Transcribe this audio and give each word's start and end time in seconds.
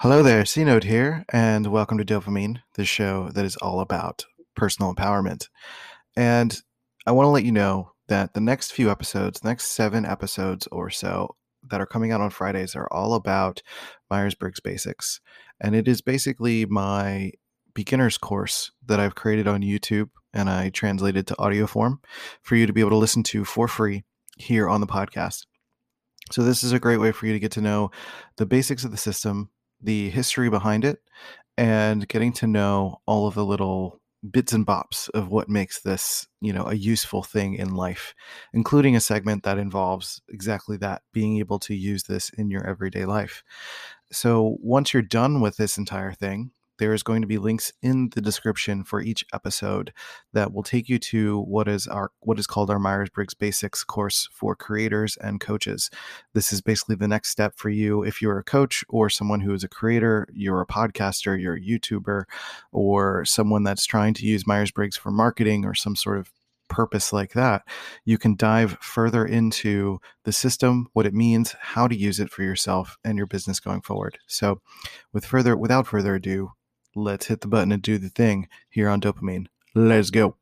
Hello 0.00 0.22
there, 0.22 0.46
C 0.46 0.64
Note 0.64 0.84
here, 0.84 1.26
and 1.30 1.66
welcome 1.66 1.98
to 1.98 2.06
Dopamine, 2.06 2.62
the 2.72 2.86
show 2.86 3.28
that 3.34 3.44
is 3.44 3.58
all 3.58 3.80
about 3.80 4.24
personal 4.56 4.94
empowerment. 4.94 5.50
And 6.16 6.58
I 7.06 7.12
want 7.12 7.26
to 7.26 7.30
let 7.30 7.44
you 7.44 7.52
know 7.52 7.92
that 8.08 8.32
the 8.32 8.40
next 8.40 8.72
few 8.72 8.90
episodes, 8.90 9.40
the 9.40 9.48
next 9.50 9.72
seven 9.72 10.06
episodes 10.06 10.66
or 10.72 10.88
so 10.88 11.36
that 11.68 11.82
are 11.82 11.86
coming 11.86 12.12
out 12.12 12.22
on 12.22 12.30
Fridays, 12.30 12.74
are 12.74 12.88
all 12.90 13.12
about 13.12 13.60
Myers 14.10 14.34
Briggs 14.34 14.58
Basics. 14.58 15.20
And 15.60 15.74
it 15.74 15.86
is 15.86 16.00
basically 16.00 16.64
my 16.64 17.32
beginner's 17.74 18.16
course 18.16 18.72
that 18.86 19.00
I've 19.00 19.16
created 19.16 19.46
on 19.46 19.60
YouTube 19.60 20.08
and 20.32 20.48
I 20.48 20.70
translated 20.70 21.26
to 21.26 21.38
audio 21.38 21.66
form 21.66 22.00
for 22.40 22.56
you 22.56 22.64
to 22.64 22.72
be 22.72 22.80
able 22.80 22.88
to 22.88 22.96
listen 22.96 23.22
to 23.24 23.44
for 23.44 23.68
free 23.68 24.04
here 24.38 24.66
on 24.66 24.80
the 24.80 24.86
podcast. 24.86 25.44
So, 26.32 26.42
this 26.42 26.64
is 26.64 26.72
a 26.72 26.80
great 26.80 27.00
way 27.00 27.12
for 27.12 27.26
you 27.26 27.34
to 27.34 27.38
get 27.38 27.52
to 27.52 27.60
know 27.60 27.90
the 28.38 28.46
basics 28.46 28.84
of 28.84 28.92
the 28.92 28.96
system, 28.96 29.50
the 29.82 30.10
history 30.10 30.50
behind 30.50 30.84
it 30.84 31.00
and 31.56 32.08
getting 32.08 32.32
to 32.34 32.46
know 32.46 33.00
all 33.06 33.26
of 33.26 33.34
the 33.34 33.44
little 33.44 34.00
bits 34.30 34.52
and 34.52 34.66
bops 34.66 35.08
of 35.10 35.28
what 35.28 35.48
makes 35.48 35.80
this, 35.80 36.26
you 36.40 36.52
know, 36.52 36.66
a 36.66 36.74
useful 36.74 37.22
thing 37.22 37.54
in 37.54 37.74
life, 37.74 38.14
including 38.52 38.94
a 38.94 39.00
segment 39.00 39.42
that 39.44 39.58
involves 39.58 40.20
exactly 40.28 40.76
that, 40.76 41.02
being 41.12 41.38
able 41.38 41.58
to 41.58 41.74
use 41.74 42.02
this 42.02 42.30
in 42.30 42.50
your 42.50 42.66
everyday 42.66 43.06
life. 43.06 43.42
So 44.12 44.58
once 44.60 44.92
you're 44.92 45.02
done 45.02 45.40
with 45.40 45.56
this 45.56 45.78
entire 45.78 46.12
thing, 46.12 46.50
there 46.80 46.94
is 46.94 47.02
going 47.02 47.20
to 47.20 47.28
be 47.28 47.38
links 47.38 47.72
in 47.82 48.08
the 48.14 48.22
description 48.22 48.82
for 48.82 49.02
each 49.02 49.24
episode 49.34 49.92
that 50.32 50.52
will 50.52 50.62
take 50.62 50.88
you 50.88 50.98
to 50.98 51.40
what 51.42 51.68
is 51.68 51.86
our 51.86 52.10
what 52.20 52.38
is 52.38 52.46
called 52.46 52.70
our 52.70 52.78
Myers-Briggs 52.78 53.34
Basics 53.34 53.84
course 53.84 54.28
for 54.32 54.56
creators 54.56 55.16
and 55.18 55.40
coaches. 55.40 55.90
This 56.32 56.52
is 56.52 56.62
basically 56.62 56.96
the 56.96 57.06
next 57.06 57.28
step 57.28 57.52
for 57.54 57.68
you 57.68 58.02
if 58.02 58.22
you're 58.22 58.38
a 58.38 58.44
coach 58.44 58.82
or 58.88 59.10
someone 59.10 59.40
who 59.40 59.52
is 59.52 59.62
a 59.62 59.68
creator, 59.68 60.26
you're 60.32 60.62
a 60.62 60.66
podcaster, 60.66 61.40
you're 61.40 61.56
a 61.56 61.60
YouTuber, 61.60 62.24
or 62.72 63.24
someone 63.26 63.62
that's 63.62 63.84
trying 63.84 64.14
to 64.14 64.26
use 64.26 64.46
Myers-Briggs 64.46 64.96
for 64.96 65.10
marketing 65.10 65.66
or 65.66 65.74
some 65.74 65.94
sort 65.94 66.18
of 66.18 66.32
purpose 66.70 67.12
like 67.12 67.34
that, 67.34 67.62
you 68.06 68.16
can 68.16 68.36
dive 68.36 68.78
further 68.80 69.26
into 69.26 70.00
the 70.24 70.32
system, 70.32 70.88
what 70.94 71.04
it 71.04 71.12
means, 71.12 71.54
how 71.60 71.86
to 71.86 71.94
use 71.94 72.18
it 72.18 72.30
for 72.30 72.42
yourself 72.42 72.96
and 73.04 73.18
your 73.18 73.26
business 73.26 73.60
going 73.60 73.82
forward. 73.82 74.18
So, 74.26 74.62
with 75.12 75.26
further 75.26 75.56
without 75.56 75.86
further 75.86 76.14
ado, 76.14 76.52
let's 76.94 77.26
hit 77.26 77.40
the 77.40 77.48
button 77.48 77.72
and 77.72 77.82
do 77.82 77.98
the 77.98 78.08
thing 78.08 78.48
here 78.68 78.88
on 78.88 79.00
dopamine. 79.00 79.46
Let's 79.74 80.10
go. 80.10 80.36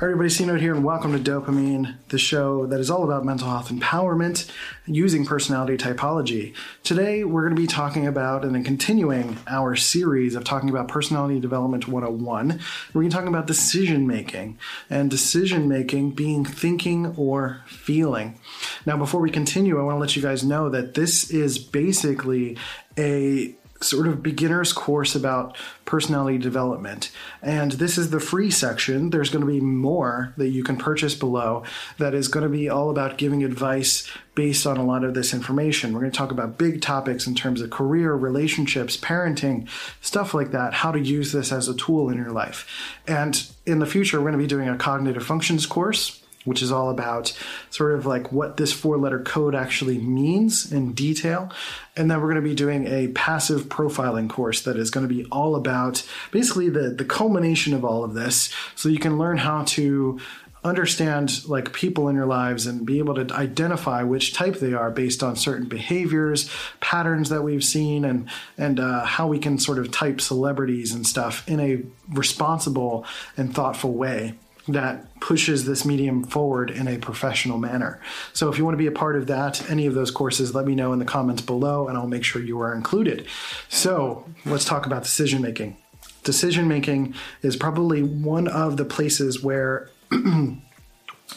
Everybody, 0.00 0.28
C 0.28 0.44
Note 0.44 0.60
here, 0.60 0.76
and 0.76 0.84
welcome 0.84 1.12
to 1.12 1.18
Dopamine, 1.18 1.96
the 2.10 2.18
show 2.18 2.66
that 2.66 2.78
is 2.78 2.88
all 2.88 3.02
about 3.02 3.24
mental 3.24 3.48
health 3.48 3.68
empowerment 3.68 4.48
using 4.86 5.26
personality 5.26 5.76
typology. 5.76 6.54
Today, 6.84 7.24
we're 7.24 7.42
going 7.42 7.56
to 7.56 7.60
be 7.60 7.66
talking 7.66 8.06
about 8.06 8.44
and 8.44 8.54
then 8.54 8.62
continuing 8.62 9.38
our 9.48 9.74
series 9.74 10.36
of 10.36 10.44
talking 10.44 10.70
about 10.70 10.86
Personality 10.86 11.40
Development 11.40 11.88
101. 11.88 12.60
We're 12.94 13.00
going 13.00 13.10
to 13.10 13.16
talk 13.16 13.26
about 13.26 13.48
decision 13.48 14.06
making, 14.06 14.56
and 14.88 15.10
decision 15.10 15.66
making 15.66 16.12
being 16.12 16.44
thinking 16.44 17.16
or 17.16 17.62
feeling. 17.66 18.38
Now, 18.86 18.98
before 18.98 19.20
we 19.20 19.30
continue, 19.30 19.80
I 19.80 19.82
want 19.82 19.96
to 19.96 20.00
let 20.00 20.14
you 20.14 20.22
guys 20.22 20.44
know 20.44 20.68
that 20.68 20.94
this 20.94 21.28
is 21.28 21.58
basically 21.58 22.56
a 22.96 23.56
sort 23.80 24.08
of 24.08 24.22
beginner's 24.22 24.72
course 24.72 25.14
about 25.14 25.56
personality 25.84 26.38
development. 26.38 27.10
And 27.42 27.72
this 27.72 27.96
is 27.96 28.10
the 28.10 28.20
free 28.20 28.50
section. 28.50 29.10
There's 29.10 29.30
going 29.30 29.44
to 29.44 29.50
be 29.50 29.60
more 29.60 30.34
that 30.36 30.48
you 30.48 30.64
can 30.64 30.76
purchase 30.76 31.14
below 31.14 31.64
that 31.98 32.14
is 32.14 32.28
going 32.28 32.42
to 32.42 32.48
be 32.48 32.68
all 32.68 32.90
about 32.90 33.18
giving 33.18 33.44
advice 33.44 34.10
based 34.34 34.66
on 34.66 34.76
a 34.76 34.84
lot 34.84 35.04
of 35.04 35.14
this 35.14 35.32
information. 35.32 35.92
We're 35.92 36.00
going 36.00 36.12
to 36.12 36.18
talk 36.18 36.30
about 36.30 36.58
big 36.58 36.80
topics 36.80 37.26
in 37.26 37.34
terms 37.34 37.60
of 37.60 37.70
career, 37.70 38.14
relationships, 38.14 38.96
parenting, 38.96 39.68
stuff 40.00 40.34
like 40.34 40.50
that, 40.52 40.74
how 40.74 40.92
to 40.92 41.00
use 41.00 41.32
this 41.32 41.52
as 41.52 41.68
a 41.68 41.74
tool 41.74 42.08
in 42.10 42.16
your 42.18 42.30
life. 42.30 42.96
And 43.06 43.44
in 43.66 43.78
the 43.78 43.86
future, 43.86 44.18
we're 44.18 44.30
going 44.30 44.32
to 44.32 44.38
be 44.38 44.46
doing 44.46 44.68
a 44.68 44.76
cognitive 44.76 45.24
functions 45.24 45.66
course 45.66 46.17
which 46.44 46.62
is 46.62 46.72
all 46.72 46.90
about 46.90 47.36
sort 47.70 47.94
of 47.94 48.06
like 48.06 48.32
what 48.32 48.56
this 48.56 48.72
four 48.72 48.96
letter 48.96 49.20
code 49.20 49.54
actually 49.54 49.98
means 49.98 50.72
in 50.72 50.92
detail. 50.92 51.50
And 51.96 52.10
then 52.10 52.20
we're 52.20 52.32
going 52.32 52.42
to 52.42 52.48
be 52.48 52.54
doing 52.54 52.86
a 52.86 53.08
passive 53.08 53.68
profiling 53.68 54.30
course 54.30 54.62
that 54.62 54.76
is 54.76 54.90
going 54.90 55.06
to 55.06 55.12
be 55.12 55.24
all 55.26 55.56
about 55.56 56.06
basically 56.30 56.68
the, 56.68 56.90
the 56.90 57.04
culmination 57.04 57.74
of 57.74 57.84
all 57.84 58.04
of 58.04 58.14
this. 58.14 58.52
So 58.76 58.88
you 58.88 58.98
can 58.98 59.18
learn 59.18 59.38
how 59.38 59.64
to 59.64 60.18
understand 60.64 61.46
like 61.48 61.72
people 61.72 62.08
in 62.08 62.16
your 62.16 62.26
lives 62.26 62.66
and 62.66 62.84
be 62.84 62.98
able 62.98 63.14
to 63.14 63.34
identify 63.34 64.02
which 64.02 64.34
type 64.34 64.56
they 64.56 64.74
are 64.74 64.90
based 64.90 65.22
on 65.22 65.36
certain 65.36 65.68
behaviors 65.68 66.50
patterns 66.80 67.28
that 67.28 67.42
we've 67.42 67.64
seen 67.64 68.04
and 68.04 68.28
and 68.56 68.80
uh, 68.80 69.04
how 69.04 69.28
we 69.28 69.38
can 69.38 69.58
sort 69.58 69.78
of 69.78 69.90
type 69.92 70.20
celebrities 70.20 70.92
and 70.92 71.06
stuff 71.06 71.48
in 71.48 71.60
a 71.60 71.82
responsible 72.12 73.06
and 73.36 73.54
thoughtful 73.54 73.92
way 73.92 74.34
that 74.68 75.20
pushes 75.20 75.64
this 75.64 75.84
medium 75.84 76.24
forward 76.24 76.70
in 76.70 76.86
a 76.86 76.98
professional 76.98 77.58
manner. 77.58 78.00
So 78.32 78.48
if 78.50 78.58
you 78.58 78.64
want 78.64 78.74
to 78.74 78.78
be 78.78 78.86
a 78.86 78.92
part 78.92 79.16
of 79.16 79.26
that, 79.26 79.68
any 79.70 79.86
of 79.86 79.94
those 79.94 80.10
courses, 80.10 80.54
let 80.54 80.66
me 80.66 80.74
know 80.74 80.92
in 80.92 80.98
the 80.98 81.04
comments 81.04 81.42
below 81.42 81.88
and 81.88 81.96
I'll 81.96 82.06
make 82.06 82.24
sure 82.24 82.42
you 82.42 82.60
are 82.60 82.74
included. 82.74 83.26
So 83.68 84.26
let's 84.44 84.64
talk 84.64 84.86
about 84.86 85.02
decision 85.02 85.42
making. 85.42 85.76
Decision 86.22 86.68
making 86.68 87.14
is 87.42 87.56
probably 87.56 88.02
one 88.02 88.48
of 88.48 88.76
the 88.76 88.84
places 88.84 89.42
where 89.42 89.90
it 90.10 90.60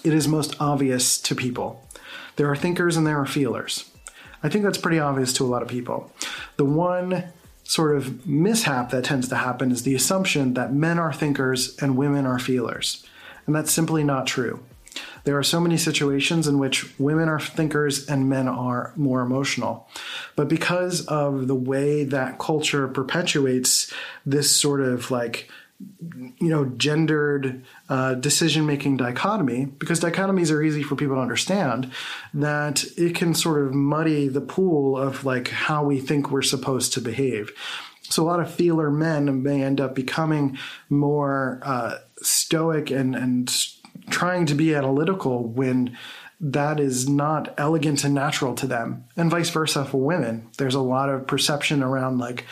is 0.04 0.28
most 0.28 0.56
obvious 0.60 1.20
to 1.22 1.36
people. 1.36 1.88
There 2.36 2.50
are 2.50 2.56
thinkers 2.56 2.98
and 2.98 3.08
there 3.08 3.20
are 3.20 3.26
feelers. 3.26 3.90
I 4.44 4.50
think 4.50 4.64
that's 4.64 4.78
pretty 4.78 5.00
obvious 5.00 5.34
to 5.34 5.46
a 5.46 5.48
lot 5.48 5.62
of 5.62 5.68
people. 5.68 6.12
The 6.58 6.66
one 6.66 7.32
sort 7.64 7.96
of 7.96 8.28
mishap 8.28 8.90
that 8.90 9.06
tends 9.06 9.30
to 9.30 9.36
happen 9.36 9.72
is 9.72 9.84
the 9.84 9.96
assumption 9.96 10.56
that 10.56 10.74
men 10.74 11.00
are 11.00 11.14
thinkers 11.14 11.78
and 11.78 11.96
women 11.96 12.26
are 12.26 12.40
feelers. 12.40 13.06
And 13.46 13.56
that's 13.56 13.72
simply 13.72 14.04
not 14.04 14.28
true. 14.28 14.64
There 15.24 15.38
are 15.38 15.44
so 15.44 15.60
many 15.60 15.78
situations 15.78 16.48
in 16.48 16.58
which 16.58 16.98
women 17.00 17.30
are 17.30 17.40
thinkers 17.40 18.08
and 18.08 18.30
men 18.30 18.48
are 18.48 18.92
more 18.96 19.22
emotional. 19.22 19.88
But 20.36 20.48
because 20.48 21.06
of 21.06 21.48
the 21.48 21.56
way 21.56 22.04
that 22.06 22.40
culture 22.40 22.88
perpetuates 22.88 23.94
this 24.26 24.54
sort 24.56 24.82
of 24.82 25.12
like, 25.12 25.50
you 26.10 26.50
know, 26.50 26.66
gendered 26.66 27.64
uh, 27.90 28.16
decision 28.16 28.66
making 28.66 28.98
dichotomy, 28.98 29.66
because 29.66 30.00
dichotomies 30.00 30.52
are 30.52 30.62
easy 30.62 30.84
for 30.84 30.96
people 30.96 31.16
to 31.16 31.22
understand, 31.22 31.92
that 32.34 32.84
it 32.98 33.16
can 33.16 33.34
sort 33.34 33.66
of 33.66 33.74
muddy 33.74 34.28
the 34.28 34.42
pool 34.42 34.98
of 34.98 35.24
like 35.24 35.50
how 35.50 35.84
we 35.84 36.00
think 36.00 36.32
we're 36.32 36.42
supposed 36.42 36.94
to 36.94 37.02
behave. 37.02 37.52
So 38.12 38.24
a 38.24 38.28
lot 38.28 38.40
of 38.40 38.54
feeler 38.54 38.92
men 38.92 39.42
may 39.44 39.64
end 39.64 39.80
up 39.80 39.96
becoming 39.96 40.58
more 40.90 41.60
uh, 41.64 41.98
stoic 42.22 42.92
and 42.92 43.16
and 43.16 43.52
trying 44.10 44.46
to 44.48 44.56
be 44.56 44.76
analytical 44.76 45.48
when 45.48 45.98
that 46.40 46.80
is 46.80 47.08
not 47.08 47.54
elegant 47.58 48.04
and 48.04 48.16
natural 48.16 48.56
to 48.56 48.66
them 48.66 49.06
and 49.16 49.30
vice 49.30 49.50
versa 49.52 49.86
for 49.86 50.02
women. 50.02 50.50
There's 50.58 50.74
a 50.74 50.82
lot 50.82 51.10
of 51.10 51.28
perception 51.28 51.84
around 51.84 52.18
like 52.18 52.46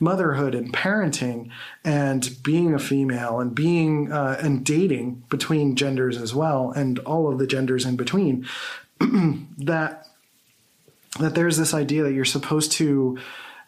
motherhood 0.00 0.54
and 0.54 0.72
parenting 0.72 1.50
and 1.84 2.28
being 2.42 2.74
a 2.74 2.78
female 2.78 3.38
and 3.38 3.54
being 3.54 4.10
uh, 4.12 4.38
and 4.42 4.64
dating 4.64 5.22
between 5.28 5.76
genders 5.76 6.20
as 6.20 6.34
well 6.34 6.72
and 6.72 6.98
all 7.00 7.32
of 7.32 7.38
the 7.38 7.46
genders 7.46 7.86
in 7.86 7.96
between 7.96 8.46
that 9.00 10.08
that 11.20 11.34
there's 11.34 11.56
this 11.56 11.72
idea 11.72 12.02
that 12.02 12.12
you're 12.12 12.24
supposed 12.24 12.72
to 12.72 13.16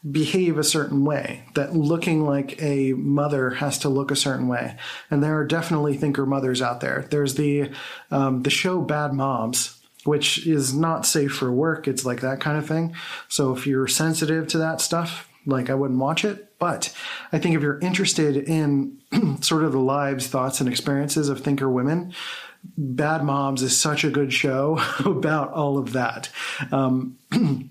behave 0.08 0.58
a 0.58 0.64
certain 0.64 1.04
way, 1.04 1.44
that 1.54 1.74
looking 1.74 2.24
like 2.24 2.60
a 2.62 2.92
mother 2.92 3.50
has 3.50 3.78
to 3.78 3.88
look 3.88 4.10
a 4.10 4.16
certain 4.16 4.48
way. 4.48 4.76
And 5.10 5.22
there 5.22 5.36
are 5.38 5.44
definitely 5.44 5.96
thinker 5.96 6.26
mothers 6.26 6.62
out 6.62 6.80
there. 6.80 7.06
There's 7.10 7.34
the 7.34 7.70
um, 8.10 8.42
the 8.42 8.50
show 8.50 8.80
Bad 8.80 9.12
Moms, 9.12 9.78
which 10.04 10.46
is 10.46 10.74
not 10.74 11.06
safe 11.06 11.32
for 11.32 11.50
work. 11.50 11.88
It's 11.88 12.04
like 12.04 12.20
that 12.20 12.40
kind 12.40 12.58
of 12.58 12.66
thing. 12.66 12.94
So 13.28 13.54
if 13.54 13.66
you're 13.66 13.88
sensitive 13.88 14.46
to 14.48 14.58
that 14.58 14.80
stuff, 14.80 15.28
like 15.46 15.70
I 15.70 15.74
wouldn't 15.74 15.98
watch 15.98 16.24
it. 16.24 16.58
But 16.58 16.94
I 17.32 17.38
think 17.38 17.56
if 17.56 17.62
you're 17.62 17.78
interested 17.80 18.36
in 18.36 19.00
sort 19.40 19.64
of 19.64 19.72
the 19.72 19.78
lives, 19.78 20.26
thoughts, 20.26 20.60
and 20.60 20.68
experiences 20.68 21.28
of 21.28 21.40
thinker 21.40 21.68
women, 21.68 22.12
Bad 22.76 23.24
Moms 23.24 23.62
is 23.62 23.78
such 23.78 24.04
a 24.04 24.10
good 24.10 24.32
show 24.32 24.80
about 25.04 25.52
all 25.52 25.78
of 25.78 25.92
that. 25.92 26.30
Um, 26.72 27.18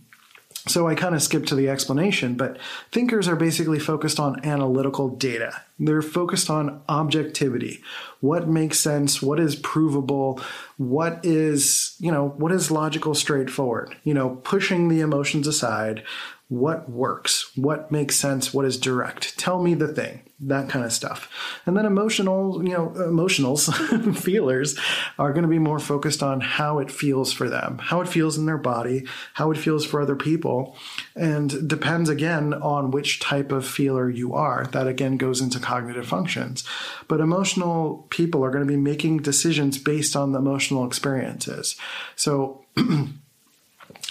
So 0.67 0.87
I 0.87 0.95
kind 0.95 1.15
of 1.15 1.21
skipped 1.21 1.47
to 1.49 1.55
the 1.55 1.69
explanation, 1.69 2.35
but 2.35 2.57
thinkers 2.91 3.27
are 3.27 3.35
basically 3.35 3.79
focused 3.79 4.19
on 4.19 4.43
analytical 4.45 5.09
data. 5.09 5.61
They're 5.79 6.01
focused 6.01 6.49
on 6.49 6.81
objectivity. 6.89 7.81
What 8.19 8.47
makes 8.47 8.79
sense? 8.79 9.21
What 9.21 9.39
is 9.39 9.55
provable? 9.55 10.41
What 10.77 11.23
is, 11.23 11.95
you 11.99 12.11
know, 12.11 12.29
what 12.37 12.51
is 12.51 12.71
logical, 12.71 13.15
straightforward? 13.15 13.95
You 14.03 14.13
know, 14.13 14.41
pushing 14.43 14.89
the 14.89 15.01
emotions 15.01 15.47
aside, 15.47 16.03
what 16.49 16.89
works, 16.89 17.51
what 17.57 17.91
makes 17.91 18.15
sense, 18.15 18.53
what 18.53 18.65
is 18.65 18.79
direct. 18.79 19.37
Tell 19.37 19.61
me 19.61 19.73
the 19.73 19.89
thing, 19.89 20.21
that 20.39 20.69
kind 20.69 20.85
of 20.85 20.93
stuff. 20.93 21.29
And 21.65 21.75
then 21.75 21.85
emotional, 21.85 22.63
you 22.63 22.71
know, 22.71 22.93
emotionals, 22.95 23.67
feelers 24.17 24.79
are 25.19 25.33
going 25.33 25.43
to 25.43 25.49
be 25.49 25.59
more 25.59 25.79
focused 25.79 26.23
on 26.23 26.39
how 26.39 26.79
it 26.79 26.89
feels 26.89 27.33
for 27.33 27.49
them, 27.49 27.79
how 27.79 27.99
it 27.99 28.07
feels 28.07 28.37
in 28.37 28.45
their 28.45 28.57
body, 28.57 29.05
how 29.33 29.51
it 29.51 29.57
feels 29.57 29.85
for 29.85 30.01
other 30.01 30.15
people. 30.15 30.77
And 31.17 31.67
depends 31.67 32.07
again 32.07 32.53
on 32.53 32.91
which 32.91 33.19
type 33.19 33.51
of 33.51 33.67
feeler 33.67 34.09
you 34.09 34.33
are. 34.33 34.67
That 34.67 34.87
again 34.87 35.17
goes 35.17 35.41
into 35.41 35.59
cognitive 35.59 36.07
functions. 36.07 36.63
But 37.09 37.19
emotional 37.19 38.07
people 38.09 38.45
are 38.45 38.51
going 38.51 38.65
to 38.65 38.71
be 38.71 38.77
making 38.77 39.17
decisions 39.17 39.77
based 39.77 40.15
on 40.15 40.31
the 40.31 40.39
emotional 40.39 40.85
experiences. 40.85 41.75
So, 42.15 42.63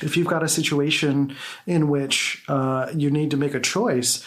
if 0.03 0.17
you've 0.17 0.27
got 0.27 0.43
a 0.43 0.49
situation 0.49 1.35
in 1.67 1.89
which 1.89 2.45
uh, 2.49 2.91
you 2.95 3.11
need 3.11 3.31
to 3.31 3.37
make 3.37 3.55
a 3.55 3.61
choice, 3.61 4.25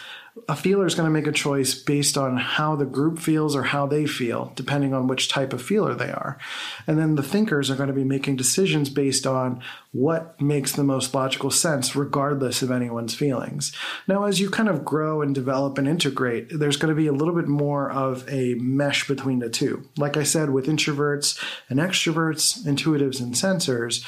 a 0.48 0.56
feeler 0.56 0.86
is 0.86 0.96
going 0.96 1.08
to 1.08 1.12
make 1.14 1.28
a 1.28 1.32
choice 1.32 1.74
based 1.74 2.18
on 2.18 2.38
how 2.38 2.76
the 2.76 2.86
group 2.86 3.20
feels 3.20 3.56
or 3.56 3.64
how 3.64 3.86
they 3.88 4.06
feel, 4.06 4.52
depending 4.56 4.94
on 4.94 5.08
which 5.08 5.28
type 5.28 5.54
of 5.54 5.62
feeler 5.62 5.94
they 5.94 6.12
are. 6.12 6.38
And 6.88 6.98
then 6.98 7.16
the 7.16 7.24
thinkers 7.24 7.70
are 7.70 7.76
going 7.76 7.88
to 7.88 7.94
be 7.94 8.04
making 8.04 8.38
decisions 8.38 8.90
based 8.90 9.26
on 9.28 9.62
what 9.92 10.40
makes 10.40 10.72
the 10.72 10.84
most 10.84 11.14
logical 11.14 11.52
sense, 11.52 11.96
regardless 11.96 12.62
of 12.62 12.72
anyone's 12.72 13.16
feelings. 13.16 13.76
Now, 14.08 14.26
as 14.26 14.40
you 14.40 14.50
kind 14.50 14.70
of 14.70 14.86
grow 14.86 15.22
and 15.22 15.34
develop 15.34 15.78
and 15.78 15.88
integrate, 15.88 16.48
there's 16.52 16.78
going 16.78 16.94
to 16.94 17.02
be 17.02 17.08
a 17.08 17.14
little 17.14 17.36
bit 17.36 17.48
more 17.48 17.92
of 17.92 18.24
a 18.30 18.54
mesh 18.56 19.08
between 19.08 19.40
the 19.40 19.50
two. 19.50 19.90
Like 19.98 20.16
I 20.16 20.24
said, 20.24 20.52
with 20.52 20.68
introverts 20.68 21.44
and 21.70 21.80
extroverts, 21.80 22.64
intuitives 22.66 23.20
and 23.20 23.34
sensors, 23.34 24.06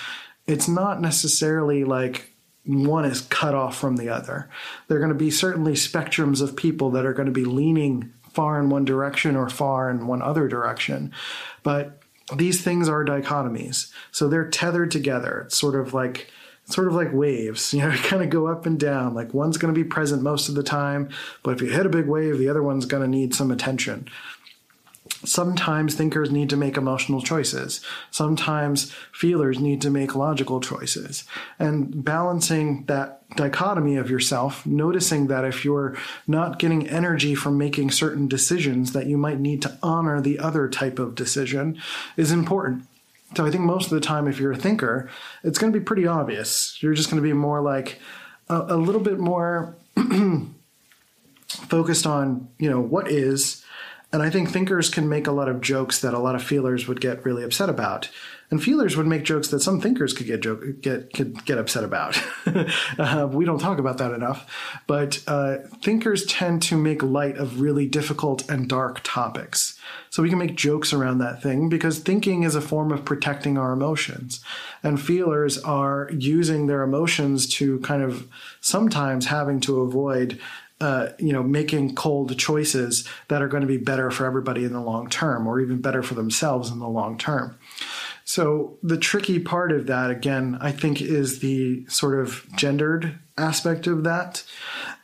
it's 0.47 0.67
not 0.67 1.01
necessarily 1.01 1.83
like 1.83 2.33
one 2.65 3.05
is 3.05 3.21
cut 3.21 3.55
off 3.55 3.77
from 3.77 3.97
the 3.97 4.09
other. 4.09 4.49
There 4.87 4.97
are 4.97 4.99
going 4.99 5.09
to 5.09 5.15
be 5.15 5.31
certainly 5.31 5.73
spectrums 5.73 6.41
of 6.41 6.55
people 6.55 6.91
that 6.91 7.05
are 7.05 7.13
going 7.13 7.27
to 7.27 7.31
be 7.31 7.45
leaning 7.45 8.13
far 8.33 8.59
in 8.59 8.69
one 8.69 8.85
direction 8.85 9.35
or 9.35 9.49
far 9.49 9.89
in 9.89 10.07
one 10.07 10.21
other 10.21 10.47
direction. 10.47 11.11
But 11.63 12.01
these 12.35 12.61
things 12.61 12.87
are 12.87 13.03
dichotomies. 13.03 13.91
So 14.11 14.27
they're 14.27 14.49
tethered 14.49 14.91
together. 14.91 15.43
It's 15.45 15.57
sort 15.57 15.75
of 15.75 15.93
like 15.93 16.29
sort 16.65 16.87
of 16.87 16.93
like 16.93 17.11
waves, 17.11 17.73
you 17.73 17.81
know, 17.81 17.91
kind 17.91 18.23
of 18.23 18.29
go 18.29 18.47
up 18.47 18.65
and 18.65 18.79
down. 18.79 19.13
Like 19.13 19.33
one's 19.33 19.57
going 19.57 19.73
to 19.73 19.79
be 19.79 19.87
present 19.87 20.21
most 20.21 20.49
of 20.49 20.55
the 20.55 20.63
time, 20.63 21.09
but 21.43 21.51
if 21.51 21.61
you 21.61 21.69
hit 21.69 21.85
a 21.85 21.89
big 21.89 22.07
wave, 22.07 22.37
the 22.37 22.49
other 22.49 22.63
one's 22.63 22.85
going 22.85 23.03
to 23.03 23.09
need 23.09 23.33
some 23.35 23.51
attention. 23.51 24.07
Sometimes 25.23 25.93
thinkers 25.93 26.31
need 26.31 26.49
to 26.49 26.57
make 26.57 26.77
emotional 26.77 27.21
choices. 27.21 27.81
Sometimes 28.09 28.91
feelers 29.11 29.59
need 29.59 29.81
to 29.81 29.89
make 29.89 30.15
logical 30.15 30.59
choices. 30.59 31.25
And 31.59 32.03
balancing 32.03 32.85
that 32.85 33.21
dichotomy 33.35 33.97
of 33.97 34.09
yourself, 34.09 34.65
noticing 34.65 35.27
that 35.27 35.45
if 35.45 35.63
you're 35.63 35.95
not 36.27 36.59
getting 36.59 36.87
energy 36.89 37.35
from 37.35 37.57
making 37.57 37.91
certain 37.91 38.27
decisions, 38.27 38.93
that 38.93 39.05
you 39.05 39.17
might 39.17 39.39
need 39.39 39.61
to 39.61 39.77
honor 39.83 40.21
the 40.21 40.39
other 40.39 40.67
type 40.67 40.97
of 40.97 41.15
decision 41.15 41.79
is 42.17 42.31
important. 42.31 42.83
So 43.35 43.45
I 43.45 43.51
think 43.51 43.63
most 43.63 43.85
of 43.85 43.91
the 43.91 44.01
time, 44.01 44.27
if 44.27 44.39
you're 44.39 44.51
a 44.51 44.57
thinker, 44.57 45.09
it's 45.43 45.57
going 45.57 45.71
to 45.71 45.79
be 45.79 45.85
pretty 45.85 46.05
obvious. 46.05 46.77
You're 46.81 46.93
just 46.93 47.09
going 47.09 47.21
to 47.21 47.27
be 47.27 47.33
more 47.33 47.61
like 47.61 47.99
a, 48.49 48.75
a 48.75 48.75
little 48.75 49.01
bit 49.01 49.19
more 49.19 49.75
focused 51.47 52.05
on, 52.05 52.49
you 52.57 52.69
know, 52.69 52.81
what 52.81 53.09
is 53.09 53.63
and 54.13 54.21
I 54.21 54.29
think 54.29 54.49
thinkers 54.49 54.89
can 54.89 55.07
make 55.07 55.27
a 55.27 55.31
lot 55.31 55.47
of 55.47 55.61
jokes 55.61 56.01
that 56.01 56.13
a 56.13 56.19
lot 56.19 56.35
of 56.35 56.43
feelers 56.43 56.87
would 56.87 56.99
get 56.99 57.23
really 57.25 57.43
upset 57.43 57.69
about. 57.69 58.09
And 58.49 58.61
feelers 58.61 58.97
would 58.97 59.07
make 59.07 59.23
jokes 59.23 59.47
that 59.47 59.61
some 59.61 59.79
thinkers 59.79 60.11
could 60.11 60.27
get 60.27 60.41
joke, 60.41 60.81
get 60.81 61.13
could 61.13 61.45
get 61.45 61.57
upset 61.57 61.85
about. 61.85 62.21
uh, 62.99 63.29
we 63.31 63.45
don't 63.45 63.59
talk 63.59 63.79
about 63.79 63.97
that 63.99 64.11
enough, 64.11 64.53
but 64.87 65.23
uh, 65.25 65.59
thinkers 65.81 66.25
tend 66.25 66.61
to 66.63 66.75
make 66.75 67.01
light 67.01 67.37
of 67.37 67.61
really 67.61 67.87
difficult 67.87 68.49
and 68.49 68.67
dark 68.67 68.99
topics. 69.05 69.79
So 70.09 70.21
we 70.21 70.27
can 70.27 70.37
make 70.37 70.57
jokes 70.57 70.91
around 70.91 71.19
that 71.19 71.41
thing 71.41 71.69
because 71.69 71.99
thinking 71.99 72.43
is 72.43 72.55
a 72.55 72.59
form 72.59 72.91
of 72.91 73.05
protecting 73.05 73.57
our 73.57 73.71
emotions, 73.71 74.43
and 74.83 75.01
feelers 75.01 75.57
are 75.59 76.09
using 76.11 76.67
their 76.67 76.81
emotions 76.81 77.47
to 77.55 77.79
kind 77.79 78.03
of 78.03 78.27
sometimes 78.59 79.27
having 79.27 79.61
to 79.61 79.79
avoid 79.79 80.41
uh, 80.81 81.13
you 81.19 81.31
know, 81.31 81.43
making 81.43 81.95
cold 81.95 82.37
choices 82.37 83.07
that 83.27 83.41
are 83.41 83.47
going 83.47 83.61
to 83.61 83.67
be 83.67 83.77
better 83.77 84.09
for 84.09 84.25
everybody 84.25 84.65
in 84.65 84.73
the 84.73 84.81
long 84.81 85.09
term, 85.09 85.47
or 85.47 85.61
even 85.61 85.79
better 85.79 86.01
for 86.01 86.15
themselves 86.15 86.71
in 86.71 86.79
the 86.79 86.89
long 86.89 87.17
term. 87.17 87.57
So 88.25 88.77
the 88.81 88.97
tricky 88.97 89.39
part 89.39 89.71
of 89.71 89.87
that, 89.87 90.09
again, 90.09 90.57
I 90.59 90.71
think, 90.71 91.01
is 91.01 91.39
the 91.39 91.85
sort 91.87 92.19
of 92.19 92.45
gendered 92.55 93.19
aspect 93.37 93.87
of 93.87 94.03
that, 94.03 94.43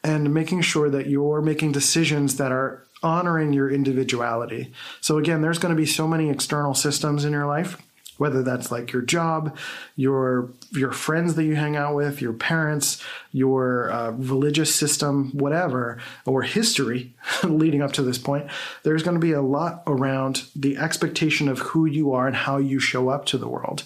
and 0.03 0.33
making 0.33 0.61
sure 0.61 0.89
that 0.89 1.07
you're 1.07 1.41
making 1.41 1.71
decisions 1.73 2.37
that 2.37 2.51
are 2.51 2.83
honoring 3.03 3.53
your 3.53 3.69
individuality. 3.69 4.73
So 5.01 5.19
again, 5.19 5.41
there's 5.41 5.59
going 5.59 5.75
to 5.75 5.79
be 5.79 5.85
so 5.85 6.07
many 6.07 6.29
external 6.29 6.73
systems 6.73 7.23
in 7.23 7.31
your 7.31 7.45
life 7.45 7.77
whether 8.17 8.43
that's 8.43 8.71
like 8.71 8.91
your 8.91 9.01
job, 9.01 9.57
your 9.95 10.49
your 10.71 10.91
friends 10.91 11.35
that 11.35 11.45
you 11.45 11.55
hang 11.55 11.75
out 11.75 11.95
with, 11.95 12.21
your 12.21 12.33
parents, 12.33 13.03
your 13.31 13.91
uh, 13.91 14.11
religious 14.11 14.73
system, 14.73 15.31
whatever, 15.31 15.99
or 16.25 16.41
history 16.41 17.13
leading 17.43 17.81
up 17.81 17.93
to 17.93 18.01
this 18.01 18.17
point. 18.17 18.47
There's 18.83 19.03
going 19.03 19.15
to 19.15 19.21
be 19.21 19.33
a 19.33 19.41
lot 19.41 19.83
around 19.87 20.43
the 20.55 20.77
expectation 20.77 21.47
of 21.47 21.59
who 21.59 21.85
you 21.85 22.13
are 22.13 22.27
and 22.27 22.35
how 22.35 22.57
you 22.57 22.79
show 22.79 23.09
up 23.09 23.25
to 23.27 23.37
the 23.37 23.47
world. 23.47 23.83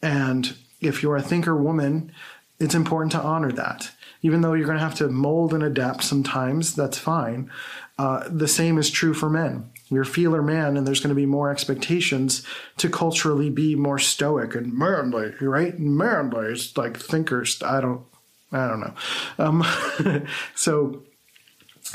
And 0.00 0.54
if 0.80 1.02
you're 1.02 1.16
a 1.16 1.22
thinker 1.22 1.56
woman, 1.56 2.12
it's 2.58 2.74
important 2.74 3.12
to 3.12 3.20
honor 3.20 3.52
that. 3.52 3.90
Even 4.22 4.40
though 4.40 4.52
you're 4.52 4.66
going 4.66 4.78
to 4.78 4.84
have 4.84 4.94
to 4.96 5.08
mold 5.08 5.52
and 5.52 5.64
adapt 5.64 6.04
sometimes, 6.04 6.76
that's 6.76 6.98
fine. 6.98 7.50
Uh, 7.98 8.28
the 8.28 8.48
same 8.48 8.78
is 8.78 8.88
true 8.88 9.14
for 9.14 9.28
men 9.28 9.71
you're 9.94 10.04
feeler 10.04 10.42
man 10.42 10.76
and 10.76 10.86
there's 10.86 11.00
going 11.00 11.14
to 11.14 11.14
be 11.14 11.26
more 11.26 11.50
expectations 11.50 12.44
to 12.76 12.88
culturally 12.88 13.50
be 13.50 13.74
more 13.74 13.98
stoic 13.98 14.54
and 14.54 14.72
manly 14.72 15.32
right? 15.40 15.78
Manly 15.78 16.52
it's 16.52 16.76
like 16.76 16.96
thinkers 16.96 17.62
i 17.62 17.80
don't 17.80 18.02
i 18.50 18.66
don't 18.68 18.80
know. 18.80 18.94
Um, 19.38 20.26
so 20.54 21.02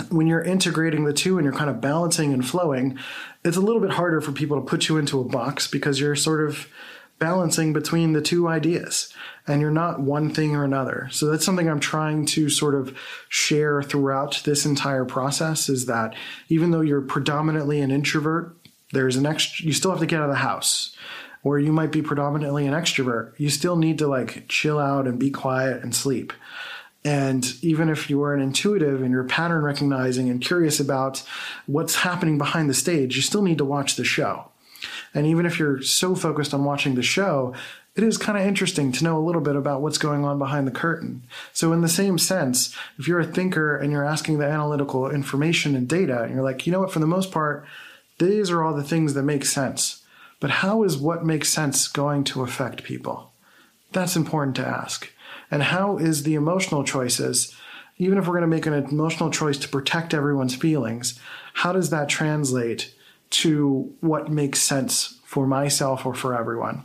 when 0.10 0.28
you're 0.28 0.42
integrating 0.42 1.06
the 1.06 1.14
two 1.14 1.38
and 1.38 1.46
you're 1.46 1.54
kind 1.54 1.70
of 1.70 1.82
balancing 1.82 2.34
and 2.34 2.48
flowing 2.48 2.98
it's 3.44 3.58
a 3.58 3.62
little 3.62 3.82
bit 3.82 3.92
harder 3.92 4.22
for 4.22 4.32
people 4.32 4.60
to 4.60 4.66
put 4.66 4.90
you 4.90 4.98
into 4.98 5.20
a 5.20 5.24
box 5.24 5.68
because 5.68 6.00
you're 6.00 6.16
sort 6.16 6.48
of 6.48 6.68
balancing 7.19 7.74
between 7.74 8.14
the 8.14 8.22
two 8.22 8.48
ideas 8.48 9.14
and 9.48 9.62
you're 9.62 9.72
not 9.72 10.00
one 10.00 10.30
thing 10.30 10.56
or 10.56 10.64
another. 10.64 11.08
So 11.12 11.28
that's 11.28 11.46
something 11.46 11.69
I'm 11.69 11.80
trying 11.80 12.25
to 12.28 12.50
sort 12.50 12.75
of 12.75 12.96
share 13.30 13.81
throughout 13.81 14.42
this 14.44 14.66
entire 14.66 15.06
process 15.06 15.69
is 15.69 15.86
that 15.86 16.16
even 16.50 16.72
though 16.72 16.81
you're 16.81 17.02
predominantly 17.02 17.80
an 17.80 17.92
introvert, 17.92 18.56
there's 18.91 19.15
an 19.15 19.25
extra, 19.25 19.65
you 19.65 19.74
still 19.74 19.91
have 19.91 20.00
to 20.01 20.06
get 20.06 20.20
out 20.20 20.30
of 20.30 20.32
the 20.32 20.36
house. 20.36 20.96
Or 21.44 21.60
you 21.60 21.72
might 21.72 21.91
be 21.91 22.01
predominantly 22.01 22.68
an 22.68 22.74
extrovert. 22.74 23.32
You 23.38 23.50
still 23.50 23.77
need 23.77 24.00
to 24.00 24.08
like 24.08 24.48
chill 24.50 24.80
out 24.80 25.08
and 25.08 25.18
be 25.18 25.32
quiet 25.32 25.82
and 25.82 25.96
sleep. 25.96 26.34
And 27.06 27.46
even 27.62 27.88
if 27.88 28.10
you 28.10 28.22
are 28.24 28.34
an 28.34 28.41
intuitive 28.41 29.01
and 29.01 29.12
you're 29.12 29.24
pattern 29.24 29.62
recognizing 29.63 30.30
and 30.30 30.41
curious 30.41 30.82
about 30.82 31.24
what's 31.65 31.96
happening 31.96 32.38
behind 32.38 32.70
the 32.70 32.74
stage, 32.74 33.15
you 33.15 33.22
still 33.22 33.44
need 33.44 33.60
to 33.60 33.65
watch 33.65 33.96
the 33.96 34.03
show. 34.03 34.50
And 35.14 35.26
even 35.26 35.46
if 35.46 35.60
you're 35.60 35.82
so 35.82 36.16
focused 36.16 36.54
on 36.54 36.64
watching 36.64 36.96
the 36.96 37.02
show, 37.02 37.54
it 37.96 38.04
is 38.04 38.18
kind 38.18 38.38
of 38.38 38.46
interesting 38.46 38.92
to 38.92 39.04
know 39.04 39.18
a 39.18 39.26
little 39.26 39.42
bit 39.42 39.56
about 39.56 39.82
what's 39.82 39.98
going 39.98 40.24
on 40.24 40.38
behind 40.38 40.68
the 40.68 40.72
curtain. 40.72 41.24
So, 41.52 41.74
in 41.74 41.82
the 41.82 41.90
same 41.90 42.20
sense, 42.20 42.76
if 43.00 43.08
you're 43.08 43.20
a 43.20 43.26
thinker 43.26 43.76
and 43.76 43.92
you're 43.92 44.06
asking 44.06 44.38
the 44.38 44.46
analytical 44.46 45.10
information 45.10 45.76
and 45.76 45.88
data, 45.88 46.22
and 46.22 46.36
you're 46.36 46.44
like, 46.44 46.68
you 46.68 46.72
know 46.72 46.82
what, 46.82 46.92
for 46.92 47.00
the 47.00 47.08
most 47.08 47.32
part, 47.32 47.66
these 48.20 48.52
are 48.52 48.64
all 48.64 48.76
the 48.76 48.84
things 48.84 49.16
that 49.16 49.24
make 49.24 49.46
sense. 49.46 50.04
But 50.40 50.52
how 50.52 50.84
is 50.84 50.98
what 50.98 51.26
makes 51.26 51.50
sense 51.50 51.88
going 51.88 52.24
to 52.26 52.44
affect 52.44 52.84
people? 52.84 53.32
That's 53.92 54.16
important 54.16 54.56
to 54.58 54.68
ask. 54.68 55.12
And 55.50 55.64
how 55.64 55.98
is 55.98 56.24
the 56.24 56.36
emotional 56.36 56.84
choices, 56.84 57.56
even 57.98 58.18
if 58.20 58.28
we're 58.28 58.40
going 58.40 58.42
to 58.42 58.48
make 58.48 58.68
an 58.68 58.74
emotional 58.74 59.32
choice 59.32 59.58
to 59.60 59.70
protect 59.70 60.14
everyone's 60.14 60.56
feelings, 60.56 61.20
how 61.54 61.72
does 61.72 61.90
that 61.90 62.10
translate 62.10 62.94
to 63.29 63.93
what 64.01 64.29
makes 64.29 64.62
sense 64.62 65.19
for 65.25 65.46
myself 65.48 66.05
or 66.05 66.13
for 66.13 66.38
everyone? 66.38 66.84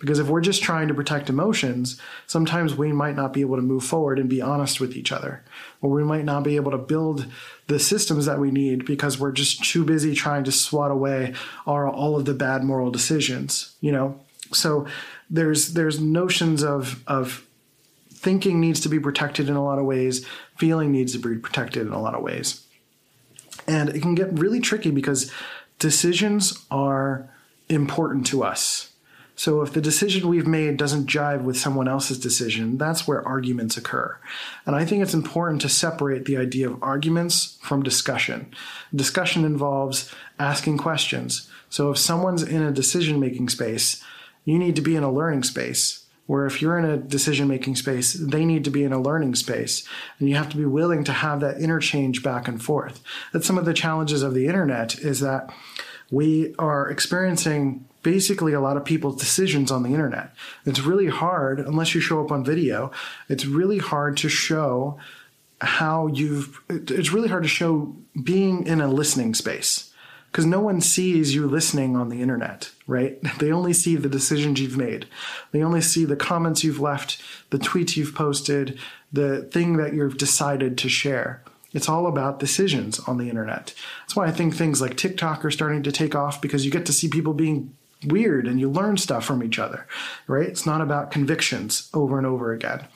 Because 0.00 0.20
if 0.20 0.28
we're 0.28 0.40
just 0.40 0.62
trying 0.62 0.88
to 0.88 0.94
protect 0.94 1.28
emotions, 1.28 2.00
sometimes 2.26 2.74
we 2.76 2.92
might 2.92 3.16
not 3.16 3.32
be 3.32 3.40
able 3.40 3.56
to 3.56 3.62
move 3.62 3.82
forward 3.82 4.18
and 4.18 4.28
be 4.28 4.40
honest 4.40 4.80
with 4.80 4.96
each 4.96 5.10
other. 5.10 5.42
Or 5.80 5.90
we 5.90 6.04
might 6.04 6.24
not 6.24 6.44
be 6.44 6.56
able 6.56 6.70
to 6.70 6.78
build 6.78 7.26
the 7.66 7.80
systems 7.80 8.26
that 8.26 8.38
we 8.38 8.50
need 8.50 8.84
because 8.84 9.18
we're 9.18 9.32
just 9.32 9.64
too 9.64 9.84
busy 9.84 10.14
trying 10.14 10.44
to 10.44 10.52
swat 10.52 10.92
away 10.92 11.34
our, 11.66 11.88
all 11.88 12.16
of 12.16 12.26
the 12.26 12.34
bad 12.34 12.62
moral 12.62 12.92
decisions, 12.92 13.74
you 13.80 13.90
know? 13.90 14.20
So 14.52 14.86
there's 15.28 15.74
there's 15.74 16.00
notions 16.00 16.62
of 16.62 17.02
of 17.06 17.46
thinking 18.10 18.60
needs 18.60 18.80
to 18.80 18.88
be 18.88 18.98
protected 18.98 19.48
in 19.48 19.56
a 19.56 19.62
lot 19.62 19.78
of 19.78 19.84
ways, 19.84 20.26
feeling 20.56 20.90
needs 20.90 21.12
to 21.12 21.18
be 21.18 21.36
protected 21.36 21.86
in 21.86 21.92
a 21.92 22.00
lot 22.00 22.14
of 22.14 22.22
ways. 22.22 22.66
And 23.66 23.90
it 23.90 24.00
can 24.00 24.14
get 24.14 24.38
really 24.38 24.60
tricky 24.60 24.90
because 24.90 25.30
decisions 25.78 26.66
are 26.70 27.28
important 27.68 28.26
to 28.26 28.42
us 28.42 28.90
So 29.38 29.62
if 29.62 29.72
the 29.72 29.80
decision 29.80 30.28
we've 30.28 30.48
made 30.48 30.76
doesn't 30.76 31.06
jive 31.06 31.44
with 31.44 31.56
someone 31.56 31.86
else's 31.86 32.18
decision, 32.18 32.76
that's 32.76 33.06
where 33.06 33.26
arguments 33.26 33.76
occur. 33.76 34.18
And 34.66 34.74
I 34.74 34.84
think 34.84 35.00
it's 35.00 35.14
important 35.14 35.62
to 35.62 35.68
separate 35.68 36.24
the 36.24 36.36
idea 36.36 36.68
of 36.68 36.82
arguments 36.82 37.56
from 37.62 37.84
discussion. 37.84 38.52
Discussion 38.92 39.44
involves 39.44 40.12
asking 40.40 40.78
questions. 40.78 41.48
So 41.70 41.92
if 41.92 41.98
someone's 41.98 42.42
in 42.42 42.62
a 42.62 42.72
decision 42.72 43.20
making 43.20 43.48
space, 43.50 44.02
you 44.44 44.58
need 44.58 44.74
to 44.74 44.82
be 44.82 44.96
in 44.96 45.04
a 45.04 45.12
learning 45.12 45.44
space. 45.44 46.04
Where 46.28 46.44
if 46.44 46.60
you're 46.60 46.78
in 46.78 46.84
a 46.84 46.98
decision 46.98 47.48
making 47.48 47.76
space, 47.76 48.12
they 48.12 48.44
need 48.44 48.62
to 48.64 48.70
be 48.70 48.84
in 48.84 48.92
a 48.92 49.00
learning 49.00 49.34
space. 49.34 49.82
And 50.18 50.28
you 50.28 50.36
have 50.36 50.50
to 50.50 50.58
be 50.58 50.66
willing 50.66 51.02
to 51.04 51.12
have 51.12 51.40
that 51.40 51.56
interchange 51.56 52.22
back 52.22 52.46
and 52.46 52.62
forth. 52.62 53.02
That's 53.32 53.46
some 53.46 53.56
of 53.56 53.64
the 53.64 53.72
challenges 53.72 54.22
of 54.22 54.34
the 54.34 54.46
internet 54.46 54.98
is 54.98 55.20
that 55.20 55.50
we 56.10 56.54
are 56.58 56.90
experiencing 56.90 57.88
basically 58.02 58.52
a 58.52 58.60
lot 58.60 58.76
of 58.76 58.84
people's 58.84 59.16
decisions 59.16 59.70
on 59.70 59.82
the 59.82 59.88
internet. 59.88 60.34
It's 60.66 60.80
really 60.80 61.08
hard, 61.08 61.60
unless 61.60 61.94
you 61.94 62.00
show 62.02 62.22
up 62.22 62.30
on 62.30 62.44
video, 62.44 62.90
it's 63.30 63.46
really 63.46 63.78
hard 63.78 64.18
to 64.18 64.28
show 64.28 64.98
how 65.62 66.08
you've, 66.08 66.62
it's 66.68 67.10
really 67.10 67.28
hard 67.28 67.42
to 67.42 67.48
show 67.48 67.96
being 68.22 68.66
in 68.66 68.82
a 68.82 68.88
listening 68.88 69.34
space 69.34 69.87
because 70.30 70.46
no 70.46 70.60
one 70.60 70.80
sees 70.80 71.34
you 71.34 71.46
listening 71.46 71.96
on 71.96 72.08
the 72.08 72.22
internet, 72.22 72.70
right? 72.86 73.18
They 73.38 73.52
only 73.52 73.72
see 73.72 73.96
the 73.96 74.08
decisions 74.08 74.60
you've 74.60 74.76
made. 74.76 75.06
They 75.52 75.62
only 75.62 75.80
see 75.80 76.04
the 76.04 76.16
comments 76.16 76.64
you've 76.64 76.80
left, 76.80 77.22
the 77.50 77.58
tweets 77.58 77.96
you've 77.96 78.14
posted, 78.14 78.78
the 79.12 79.42
thing 79.42 79.76
that 79.76 79.94
you've 79.94 80.18
decided 80.18 80.76
to 80.78 80.88
share. 80.88 81.42
It's 81.72 81.88
all 81.88 82.06
about 82.06 82.40
decisions 82.40 82.98
on 83.00 83.18
the 83.18 83.28
internet. 83.28 83.74
That's 84.00 84.16
why 84.16 84.26
I 84.26 84.32
think 84.32 84.54
things 84.54 84.80
like 84.80 84.96
TikTok 84.96 85.44
are 85.44 85.50
starting 85.50 85.82
to 85.82 85.92
take 85.92 86.14
off 86.14 86.40
because 86.40 86.64
you 86.64 86.70
get 86.70 86.86
to 86.86 86.92
see 86.92 87.08
people 87.08 87.34
being 87.34 87.74
weird 88.04 88.46
and 88.46 88.60
you 88.60 88.70
learn 88.70 88.96
stuff 88.96 89.24
from 89.24 89.42
each 89.42 89.58
other, 89.58 89.86
right? 90.26 90.48
It's 90.48 90.66
not 90.66 90.80
about 90.80 91.10
convictions 91.10 91.90
over 91.92 92.16
and 92.16 92.26
over 92.26 92.52
again. 92.52 92.86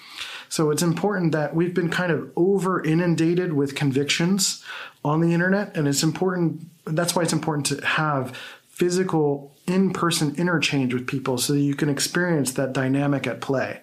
So 0.52 0.71
it's 0.71 0.82
important 0.82 1.32
that 1.32 1.54
we've 1.54 1.73
been 1.73 1.88
kind 1.88 2.12
of 2.12 2.30
over 2.37 2.85
inundated 2.85 3.54
with 3.54 3.75
convictions 3.75 4.62
on 5.02 5.23
the 5.23 5.32
internet. 5.32 5.75
And 5.75 5.88
it's 5.88 6.02
important, 6.02 6.66
that's 6.85 7.16
why 7.16 7.23
it's 7.23 7.32
important 7.32 7.64
to 7.68 7.87
have 7.87 8.37
physical 8.68 9.50
in 9.66 9.94
person 9.94 10.35
interchange 10.37 10.92
with 10.92 11.06
people 11.06 11.38
so 11.38 11.54
that 11.54 11.61
you 11.61 11.75
can 11.75 11.88
experience 11.88 12.52
that 12.52 12.75
dynamic 12.75 13.26
at 13.26 13.40
play. 13.40 13.80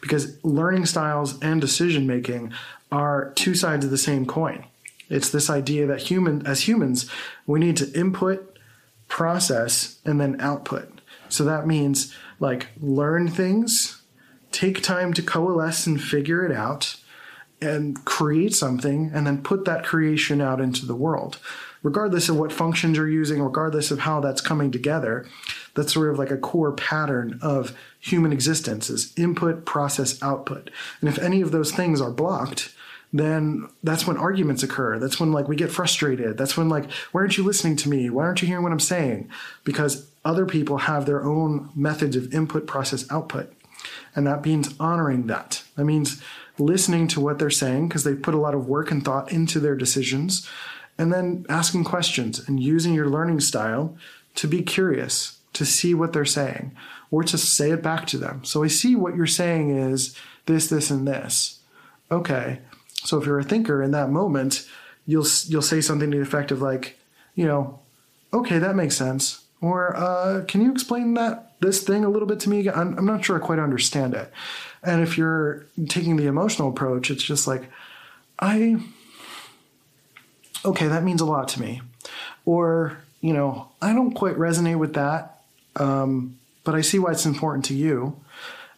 Because 0.00 0.42
learning 0.42 0.86
styles 0.86 1.38
and 1.42 1.60
decision 1.60 2.06
making 2.06 2.50
are 2.90 3.32
two 3.34 3.54
sides 3.54 3.84
of 3.84 3.90
the 3.90 3.98
same 3.98 4.24
coin. 4.24 4.64
It's 5.10 5.28
this 5.28 5.50
idea 5.50 5.86
that 5.86 6.00
human 6.00 6.46
as 6.46 6.66
humans, 6.66 7.10
we 7.46 7.60
need 7.60 7.76
to 7.76 7.92
input 7.92 8.58
process, 9.08 9.98
and 10.06 10.18
then 10.18 10.40
output. 10.40 10.98
So 11.28 11.44
that 11.44 11.66
means 11.66 12.14
like 12.40 12.68
learn 12.80 13.28
things, 13.28 13.95
take 14.52 14.82
time 14.82 15.12
to 15.14 15.22
coalesce 15.22 15.86
and 15.86 16.00
figure 16.00 16.44
it 16.44 16.52
out, 16.52 16.96
and 17.60 18.04
create 18.04 18.54
something, 18.54 19.10
and 19.14 19.26
then 19.26 19.42
put 19.42 19.64
that 19.64 19.84
creation 19.84 20.40
out 20.40 20.60
into 20.60 20.84
the 20.84 20.94
world. 20.94 21.38
Regardless 21.82 22.28
of 22.28 22.36
what 22.36 22.52
functions 22.52 22.96
you're 22.96 23.08
using, 23.08 23.40
regardless 23.40 23.90
of 23.90 24.00
how 24.00 24.20
that's 24.20 24.40
coming 24.40 24.70
together, 24.70 25.26
that's 25.74 25.92
sort 25.92 26.10
of 26.10 26.18
like 26.18 26.30
a 26.30 26.36
core 26.36 26.72
pattern 26.72 27.38
of 27.40 27.76
human 28.00 28.32
existence 28.32 28.90
is 28.90 29.12
input, 29.16 29.64
process, 29.64 30.20
output. 30.22 30.70
And 31.00 31.08
if 31.08 31.18
any 31.18 31.40
of 31.40 31.52
those 31.52 31.72
things 31.72 32.00
are 32.00 32.10
blocked, 32.10 32.74
then 33.12 33.68
that's 33.82 34.06
when 34.06 34.16
arguments 34.16 34.62
occur. 34.62 34.98
That's 34.98 35.20
when 35.20 35.32
like 35.32 35.48
we 35.48 35.56
get 35.56 35.70
frustrated. 35.70 36.36
That's 36.36 36.56
when 36.56 36.68
like, 36.68 36.90
why 37.12 37.20
aren't 37.20 37.38
you 37.38 37.44
listening 37.44 37.76
to 37.76 37.88
me? 37.88 38.10
Why 38.10 38.24
aren't 38.24 38.42
you 38.42 38.48
hearing 38.48 38.64
what 38.64 38.72
I'm 38.72 38.80
saying? 38.80 39.30
Because 39.64 40.10
other 40.24 40.44
people 40.44 40.78
have 40.78 41.06
their 41.06 41.24
own 41.24 41.70
methods 41.74 42.16
of 42.16 42.34
input, 42.34 42.66
process, 42.66 43.10
output. 43.10 43.52
And 44.16 44.26
that 44.26 44.44
means 44.44 44.74
honoring 44.80 45.26
that. 45.26 45.62
That 45.76 45.84
means 45.84 46.22
listening 46.58 47.06
to 47.08 47.20
what 47.20 47.38
they're 47.38 47.50
saying 47.50 47.88
because 47.88 48.02
they 48.02 48.14
put 48.14 48.34
a 48.34 48.40
lot 48.40 48.54
of 48.54 48.66
work 48.66 48.90
and 48.90 49.04
thought 49.04 49.30
into 49.30 49.60
their 49.60 49.76
decisions. 49.76 50.48
And 50.98 51.12
then 51.12 51.44
asking 51.50 51.84
questions 51.84 52.48
and 52.48 52.58
using 52.58 52.94
your 52.94 53.08
learning 53.08 53.40
style 53.40 53.96
to 54.36 54.48
be 54.48 54.62
curious, 54.62 55.38
to 55.52 55.66
see 55.66 55.92
what 55.92 56.14
they're 56.14 56.24
saying, 56.24 56.74
or 57.10 57.22
to 57.24 57.36
say 57.36 57.70
it 57.70 57.82
back 57.82 58.06
to 58.06 58.18
them. 58.18 58.44
So 58.44 58.64
I 58.64 58.68
see 58.68 58.96
what 58.96 59.14
you're 59.14 59.26
saying 59.26 59.70
is 59.70 60.16
this, 60.46 60.68
this, 60.68 60.90
and 60.90 61.06
this. 61.06 61.60
Okay, 62.10 62.60
so 63.04 63.18
if 63.18 63.26
you're 63.26 63.38
a 63.38 63.44
thinker 63.44 63.82
in 63.82 63.90
that 63.90 64.10
moment, 64.10 64.66
you'll 65.06 65.26
you'll 65.46 65.62
say 65.62 65.80
something 65.80 66.10
to 66.10 66.16
the 66.16 66.22
effect 66.22 66.50
of 66.50 66.62
like, 66.62 66.98
you 67.34 67.46
know, 67.46 67.80
okay, 68.32 68.58
that 68.58 68.76
makes 68.76 68.96
sense. 68.96 69.44
Or 69.60 69.96
uh, 69.96 70.44
can 70.46 70.60
you 70.60 70.72
explain 70.72 71.14
that 71.14 71.45
this 71.60 71.82
thing 71.82 72.04
a 72.04 72.08
little 72.08 72.28
bit 72.28 72.40
to 72.40 72.50
me? 72.50 72.68
I'm, 72.68 72.98
I'm 72.98 73.06
not 73.06 73.24
sure 73.24 73.36
I 73.36 73.44
quite 73.44 73.58
understand 73.58 74.14
it. 74.14 74.32
And 74.82 75.02
if 75.02 75.18
you're 75.18 75.66
taking 75.88 76.16
the 76.16 76.26
emotional 76.26 76.68
approach, 76.68 77.10
it's 77.10 77.22
just 77.22 77.46
like, 77.46 77.68
I 78.38 78.76
okay, 80.64 80.88
that 80.88 81.04
means 81.04 81.20
a 81.20 81.26
lot 81.26 81.48
to 81.48 81.60
me. 81.60 81.80
Or 82.44 82.98
you 83.20 83.32
know, 83.32 83.68
I 83.80 83.92
don't 83.92 84.12
quite 84.12 84.36
resonate 84.36 84.78
with 84.78 84.94
that, 84.94 85.42
um, 85.76 86.38
but 86.64 86.74
I 86.74 86.80
see 86.80 86.98
why 86.98 87.12
it's 87.12 87.26
important 87.26 87.64
to 87.66 87.74
you 87.74 88.20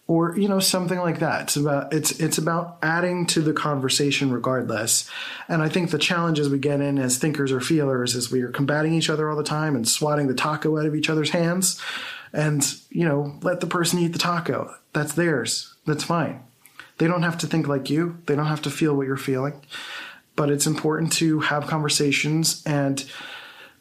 or 0.08 0.36
you 0.36 0.48
know 0.48 0.58
something 0.58 0.98
like 0.98 1.20
that 1.20 1.42
it's 1.42 1.56
about 1.56 1.92
it's 1.92 2.18
it's 2.18 2.38
about 2.38 2.78
adding 2.82 3.26
to 3.26 3.40
the 3.40 3.52
conversation 3.52 4.32
regardless 4.32 5.08
and 5.48 5.62
i 5.62 5.68
think 5.68 5.90
the 5.90 5.98
challenges 5.98 6.48
we 6.48 6.58
get 6.58 6.80
in 6.80 6.98
as 6.98 7.18
thinkers 7.18 7.52
or 7.52 7.60
feelers 7.60 8.14
is 8.16 8.32
we 8.32 8.40
are 8.40 8.50
combating 8.50 8.94
each 8.94 9.10
other 9.10 9.30
all 9.30 9.36
the 9.36 9.44
time 9.44 9.76
and 9.76 9.86
swatting 9.86 10.26
the 10.26 10.34
taco 10.34 10.76
out 10.78 10.86
of 10.86 10.96
each 10.96 11.10
other's 11.10 11.30
hands 11.30 11.80
and 12.32 12.76
you 12.90 13.04
know 13.04 13.38
let 13.42 13.60
the 13.60 13.66
person 13.66 13.98
eat 13.98 14.12
the 14.12 14.18
taco 14.18 14.74
that's 14.92 15.14
theirs 15.14 15.74
that's 15.86 16.04
fine 16.04 16.42
they 16.98 17.06
don't 17.06 17.22
have 17.22 17.38
to 17.38 17.46
think 17.46 17.66
like 17.68 17.90
you 17.90 18.18
they 18.26 18.34
don't 18.34 18.46
have 18.46 18.62
to 18.62 18.70
feel 18.70 18.94
what 18.94 19.06
you're 19.06 19.16
feeling 19.16 19.60
but 20.36 20.50
it's 20.50 20.66
important 20.66 21.12
to 21.12 21.40
have 21.40 21.66
conversations 21.66 22.62
and 22.64 23.10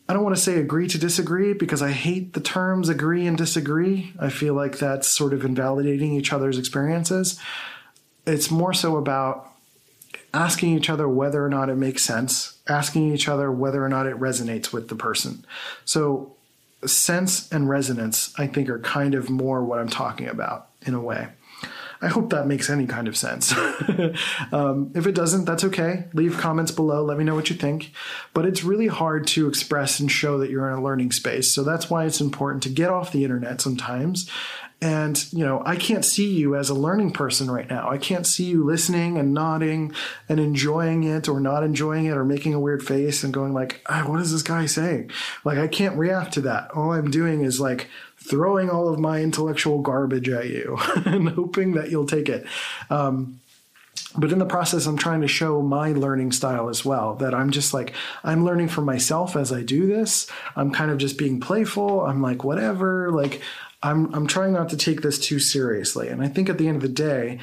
I 0.09 0.13
don't 0.13 0.23
want 0.23 0.35
to 0.35 0.41
say 0.41 0.57
agree 0.57 0.87
to 0.87 0.97
disagree 0.97 1.53
because 1.53 1.81
I 1.81 1.91
hate 1.91 2.33
the 2.33 2.39
terms 2.39 2.87
agree 2.87 3.27
and 3.27 3.37
disagree. 3.37 4.13
I 4.17 4.29
feel 4.29 4.53
like 4.53 4.77
that's 4.77 5.07
sort 5.07 5.33
of 5.33 5.43
invalidating 5.43 6.13
each 6.13 6.31
other's 6.31 6.57
experiences. 6.57 7.39
It's 8.25 8.49
more 8.49 8.73
so 8.73 8.95
about 8.95 9.51
asking 10.33 10.77
each 10.77 10.89
other 10.89 11.09
whether 11.09 11.43
or 11.43 11.49
not 11.49 11.69
it 11.69 11.75
makes 11.75 12.03
sense, 12.03 12.57
asking 12.69 13.13
each 13.13 13.27
other 13.27 13.51
whether 13.51 13.83
or 13.83 13.89
not 13.89 14.07
it 14.07 14.17
resonates 14.17 14.71
with 14.71 14.87
the 14.87 14.95
person. 14.95 15.45
So, 15.83 16.36
sense 16.85 17.51
and 17.51 17.69
resonance, 17.69 18.33
I 18.37 18.47
think, 18.47 18.69
are 18.69 18.79
kind 18.79 19.15
of 19.15 19.29
more 19.29 19.63
what 19.63 19.79
I'm 19.79 19.89
talking 19.89 20.27
about 20.27 20.69
in 20.85 20.93
a 20.93 21.01
way. 21.01 21.27
I 21.99 22.07
hope 22.07 22.29
that 22.29 22.45
makes 22.45 22.69
any 22.69 22.85
kind 22.85 23.07
of 23.07 23.17
sense. 23.17 23.51
um, 24.51 24.91
if 24.93 25.07
it 25.07 25.15
doesn't, 25.15 25.45
that's 25.45 25.63
okay. 25.63 26.05
Leave 26.13 26.37
comments 26.37 26.71
below. 26.71 27.03
Let 27.03 27.17
me 27.17 27.23
know 27.23 27.33
what 27.33 27.49
you 27.49 27.55
think. 27.55 27.91
But 28.33 28.45
it's 28.45 28.63
really 28.63 28.87
hard 28.87 29.25
to 29.27 29.47
express 29.47 29.99
and 29.99 30.11
show 30.11 30.37
that 30.37 30.51
you're 30.51 30.69
in 30.69 30.77
a 30.77 30.83
learning 30.83 31.11
space. 31.11 31.51
So 31.51 31.63
that's 31.63 31.89
why 31.89 32.05
it's 32.05 32.21
important 32.21 32.61
to 32.63 32.69
get 32.69 32.91
off 32.91 33.11
the 33.11 33.23
internet 33.23 33.61
sometimes 33.61 34.29
and, 34.79 35.33
you 35.33 35.43
know, 35.43 35.63
I 35.65 35.75
can't 35.75 36.05
see 36.05 36.31
you 36.31 36.55
as 36.55 36.69
a 36.69 36.75
learning 36.75 37.11
person 37.11 37.49
right 37.49 37.67
now. 37.67 37.89
I 37.89 37.97
can't 37.97 38.27
see 38.27 38.43
you 38.43 38.63
listening 38.63 39.17
and 39.17 39.33
nodding 39.33 39.91
and 40.29 40.39
enjoying 40.39 41.03
it 41.03 41.27
or 41.27 41.39
not 41.39 41.63
enjoying 41.63 42.05
it 42.05 42.15
or 42.15 42.23
making 42.23 42.53
a 42.53 42.59
weird 42.59 42.83
face 42.83 43.23
and 43.23 43.33
going 43.33 43.53
like, 43.53 43.81
ah, 43.87 44.03
what 44.07 44.21
is 44.21 44.31
this 44.31 44.43
guy 44.43 44.67
saying? 44.67 45.09
Like, 45.43 45.57
I 45.57 45.67
can't 45.67 45.97
react 45.97 46.33
to 46.33 46.41
that. 46.41 46.69
All 46.71 46.91
I'm 46.91 47.09
doing 47.09 47.41
is 47.41 47.59
like 47.59 47.87
throwing 48.17 48.69
all 48.69 48.87
of 48.87 48.99
my 48.99 49.21
intellectual 49.21 49.81
garbage 49.81 50.29
at 50.29 50.49
you 50.49 50.77
and 51.05 51.29
hoping 51.29 51.73
that 51.73 51.89
you'll 51.89 52.05
take 52.05 52.29
it. 52.29 52.45
Um, 52.91 53.39
but 54.15 54.31
in 54.31 54.39
the 54.39 54.45
process 54.45 54.85
i'm 54.85 54.97
trying 54.97 55.21
to 55.21 55.27
show 55.27 55.61
my 55.61 55.91
learning 55.91 56.31
style 56.31 56.69
as 56.69 56.85
well 56.85 57.15
that 57.15 57.33
i'm 57.33 57.51
just 57.51 57.73
like 57.73 57.93
i'm 58.23 58.45
learning 58.45 58.67
for 58.67 58.81
myself 58.81 59.35
as 59.35 59.51
i 59.51 59.61
do 59.61 59.85
this 59.85 60.27
i'm 60.55 60.71
kind 60.71 60.91
of 60.91 60.97
just 60.97 61.17
being 61.17 61.39
playful 61.39 62.01
i'm 62.01 62.21
like 62.21 62.43
whatever 62.43 63.11
like 63.11 63.41
I'm 63.83 64.13
I'm 64.13 64.27
trying 64.27 64.53
not 64.53 64.69
to 64.69 64.77
take 64.77 65.01
this 65.01 65.19
too 65.19 65.39
seriously. 65.39 66.07
And 66.09 66.21
I 66.21 66.27
think 66.27 66.49
at 66.49 66.57
the 66.57 66.67
end 66.67 66.77
of 66.77 66.81
the 66.81 66.89
day, 66.89 67.39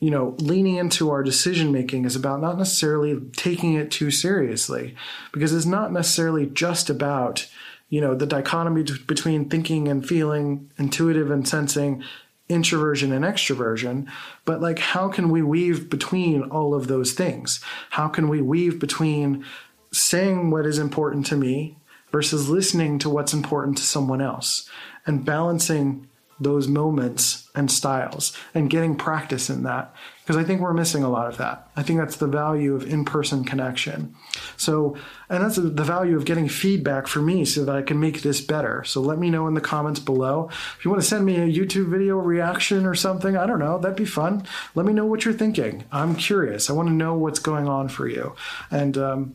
you 0.00 0.10
know, 0.10 0.36
leaning 0.38 0.76
into 0.76 1.10
our 1.10 1.22
decision 1.22 1.72
making 1.72 2.04
is 2.04 2.14
about 2.14 2.40
not 2.40 2.58
necessarily 2.58 3.20
taking 3.36 3.74
it 3.74 3.90
too 3.90 4.10
seriously 4.10 4.94
because 5.32 5.52
it's 5.52 5.66
not 5.66 5.92
necessarily 5.92 6.46
just 6.46 6.88
about, 6.88 7.48
you 7.88 8.00
know, 8.00 8.14
the 8.14 8.26
dichotomy 8.26 8.84
between 9.06 9.48
thinking 9.48 9.88
and 9.88 10.06
feeling, 10.06 10.70
intuitive 10.78 11.30
and 11.30 11.48
sensing, 11.48 12.04
introversion 12.48 13.12
and 13.12 13.24
extroversion, 13.24 14.08
but 14.44 14.60
like 14.60 14.78
how 14.78 15.08
can 15.08 15.30
we 15.30 15.42
weave 15.42 15.90
between 15.90 16.42
all 16.44 16.74
of 16.74 16.86
those 16.86 17.12
things? 17.12 17.60
How 17.90 18.08
can 18.08 18.28
we 18.28 18.40
weave 18.40 18.78
between 18.78 19.44
saying 19.92 20.50
what 20.50 20.66
is 20.66 20.78
important 20.78 21.26
to 21.26 21.36
me 21.36 21.76
versus 22.12 22.48
listening 22.48 22.98
to 23.00 23.10
what's 23.10 23.34
important 23.34 23.76
to 23.78 23.82
someone 23.82 24.20
else? 24.20 24.68
And 25.08 25.24
balancing 25.24 26.06
those 26.40 26.68
moments 26.68 27.50
and 27.54 27.70
styles 27.70 28.36
and 28.54 28.70
getting 28.70 28.94
practice 28.94 29.50
in 29.50 29.64
that 29.64 29.92
because 30.20 30.36
I 30.36 30.44
think 30.44 30.60
we're 30.60 30.74
missing 30.74 31.02
a 31.02 31.08
lot 31.08 31.26
of 31.26 31.38
that. 31.38 31.68
I 31.74 31.82
think 31.82 31.98
that's 31.98 32.16
the 32.16 32.26
value 32.26 32.74
of 32.74 32.86
in 32.86 33.04
person 33.04 33.44
connection. 33.44 34.14
So, 34.56 34.96
and 35.28 35.42
that's 35.42 35.56
the 35.56 35.82
value 35.82 36.16
of 36.16 36.26
getting 36.26 36.48
feedback 36.48 37.06
for 37.06 37.20
me 37.20 37.44
so 37.44 37.64
that 37.64 37.74
I 37.74 37.82
can 37.82 37.98
make 37.98 38.22
this 38.22 38.40
better. 38.40 38.84
So, 38.84 39.00
let 39.00 39.18
me 39.18 39.30
know 39.30 39.48
in 39.48 39.54
the 39.54 39.60
comments 39.60 40.00
below. 40.00 40.50
If 40.78 40.84
you 40.84 40.90
want 40.90 41.02
to 41.02 41.08
send 41.08 41.24
me 41.24 41.36
a 41.36 41.48
YouTube 41.48 41.88
video 41.88 42.18
reaction 42.18 42.84
or 42.84 42.94
something, 42.94 43.36
I 43.36 43.46
don't 43.46 43.58
know, 43.58 43.78
that'd 43.78 43.96
be 43.96 44.04
fun. 44.04 44.44
Let 44.74 44.86
me 44.86 44.92
know 44.92 45.06
what 45.06 45.24
you're 45.24 45.34
thinking. 45.34 45.84
I'm 45.90 46.14
curious. 46.14 46.68
I 46.68 46.74
want 46.74 46.88
to 46.88 46.94
know 46.94 47.14
what's 47.14 47.38
going 47.38 47.66
on 47.66 47.88
for 47.88 48.06
you. 48.06 48.36
And, 48.70 48.98
um, 48.98 49.34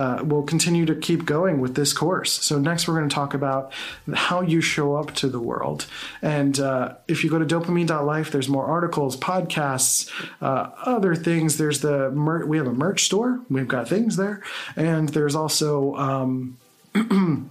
uh, 0.00 0.22
we'll 0.24 0.42
continue 0.42 0.86
to 0.86 0.94
keep 0.94 1.26
going 1.26 1.60
with 1.60 1.74
this 1.74 1.92
course. 1.92 2.32
So, 2.32 2.58
next, 2.58 2.88
we're 2.88 2.96
going 2.96 3.10
to 3.10 3.14
talk 3.14 3.34
about 3.34 3.70
how 4.14 4.40
you 4.40 4.62
show 4.62 4.96
up 4.96 5.14
to 5.16 5.28
the 5.28 5.38
world. 5.38 5.84
And 6.22 6.58
uh, 6.58 6.94
if 7.06 7.22
you 7.22 7.28
go 7.28 7.38
to 7.38 7.44
dopamine.life, 7.44 8.30
there's 8.30 8.48
more 8.48 8.64
articles, 8.64 9.14
podcasts, 9.18 10.10
uh, 10.40 10.70
other 10.86 11.14
things. 11.14 11.58
There's 11.58 11.80
the 11.80 12.10
we 12.46 12.56
have 12.56 12.66
a 12.66 12.72
merch 12.72 13.04
store, 13.04 13.40
we've 13.50 13.68
got 13.68 13.90
things 13.90 14.16
there. 14.16 14.42
And 14.74 15.10
there's 15.10 15.34
also 15.34 15.94
um, 15.96 16.56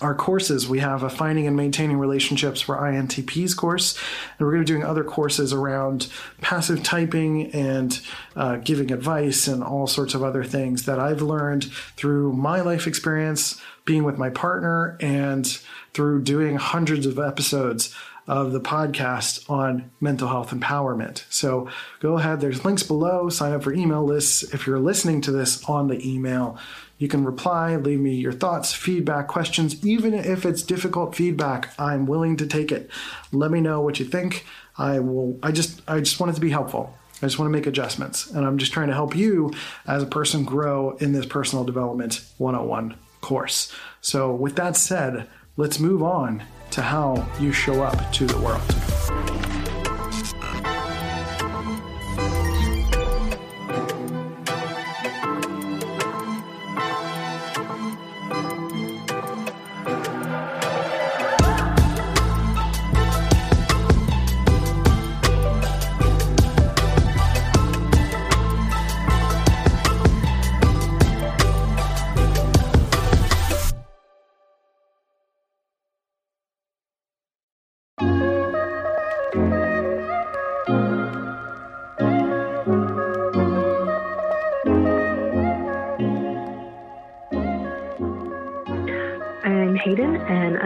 our 0.00 0.14
courses. 0.14 0.68
We 0.68 0.78
have 0.80 1.02
a 1.02 1.10
finding 1.10 1.46
and 1.46 1.56
maintaining 1.56 1.98
relationships 1.98 2.60
for 2.60 2.76
INTPs 2.76 3.56
course, 3.56 3.98
and 4.38 4.46
we're 4.46 4.52
going 4.52 4.64
to 4.64 4.72
be 4.72 4.78
doing 4.78 4.88
other 4.88 5.04
courses 5.04 5.52
around 5.52 6.08
passive 6.40 6.82
typing 6.82 7.50
and 7.52 8.00
uh, 8.36 8.56
giving 8.56 8.92
advice 8.92 9.48
and 9.48 9.62
all 9.62 9.86
sorts 9.86 10.14
of 10.14 10.22
other 10.22 10.44
things 10.44 10.86
that 10.86 10.98
I've 10.98 11.22
learned 11.22 11.64
through 11.96 12.32
my 12.32 12.60
life 12.60 12.86
experience, 12.86 13.60
being 13.84 14.04
with 14.04 14.18
my 14.18 14.30
partner, 14.30 14.96
and 15.00 15.46
through 15.94 16.22
doing 16.22 16.56
hundreds 16.56 17.06
of 17.06 17.18
episodes 17.18 17.94
of 18.28 18.52
the 18.52 18.60
podcast 18.60 19.50
on 19.50 19.90
mental 20.00 20.28
health 20.28 20.50
empowerment. 20.50 21.24
So 21.28 21.68
go 22.00 22.18
ahead, 22.18 22.40
there's 22.40 22.64
links 22.64 22.84
below, 22.84 23.28
sign 23.28 23.52
up 23.52 23.64
for 23.64 23.72
email 23.72 24.04
lists. 24.04 24.42
If 24.54 24.66
you're 24.66 24.78
listening 24.78 25.20
to 25.22 25.32
this 25.32 25.68
on 25.68 25.88
the 25.88 26.08
email, 26.08 26.56
you 27.02 27.08
can 27.08 27.24
reply, 27.24 27.74
leave 27.74 27.98
me 27.98 28.14
your 28.14 28.30
thoughts, 28.30 28.72
feedback, 28.72 29.26
questions. 29.26 29.84
Even 29.84 30.14
if 30.14 30.46
it's 30.46 30.62
difficult 30.62 31.16
feedback, 31.16 31.74
I'm 31.76 32.06
willing 32.06 32.36
to 32.36 32.46
take 32.46 32.70
it. 32.70 32.88
Let 33.32 33.50
me 33.50 33.60
know 33.60 33.80
what 33.80 33.98
you 33.98 34.06
think. 34.06 34.46
I 34.78 35.00
will 35.00 35.36
I 35.42 35.50
just 35.50 35.82
I 35.88 35.98
just 35.98 36.20
want 36.20 36.30
it 36.30 36.36
to 36.36 36.40
be 36.40 36.50
helpful. 36.50 36.96
I 37.16 37.26
just 37.26 37.40
want 37.40 37.48
to 37.48 37.58
make 37.58 37.66
adjustments. 37.66 38.30
And 38.30 38.46
I'm 38.46 38.56
just 38.56 38.72
trying 38.72 38.86
to 38.86 38.94
help 38.94 39.16
you 39.16 39.52
as 39.84 40.00
a 40.04 40.06
person 40.06 40.44
grow 40.44 40.92
in 40.98 41.10
this 41.10 41.26
personal 41.26 41.64
development 41.64 42.24
101 42.38 42.94
course. 43.20 43.74
So 44.00 44.32
with 44.32 44.54
that 44.54 44.76
said, 44.76 45.28
let's 45.56 45.80
move 45.80 46.04
on 46.04 46.44
to 46.70 46.82
how 46.82 47.28
you 47.40 47.50
show 47.50 47.82
up 47.82 48.12
to 48.12 48.26
the 48.26 48.38
world. 48.38 49.41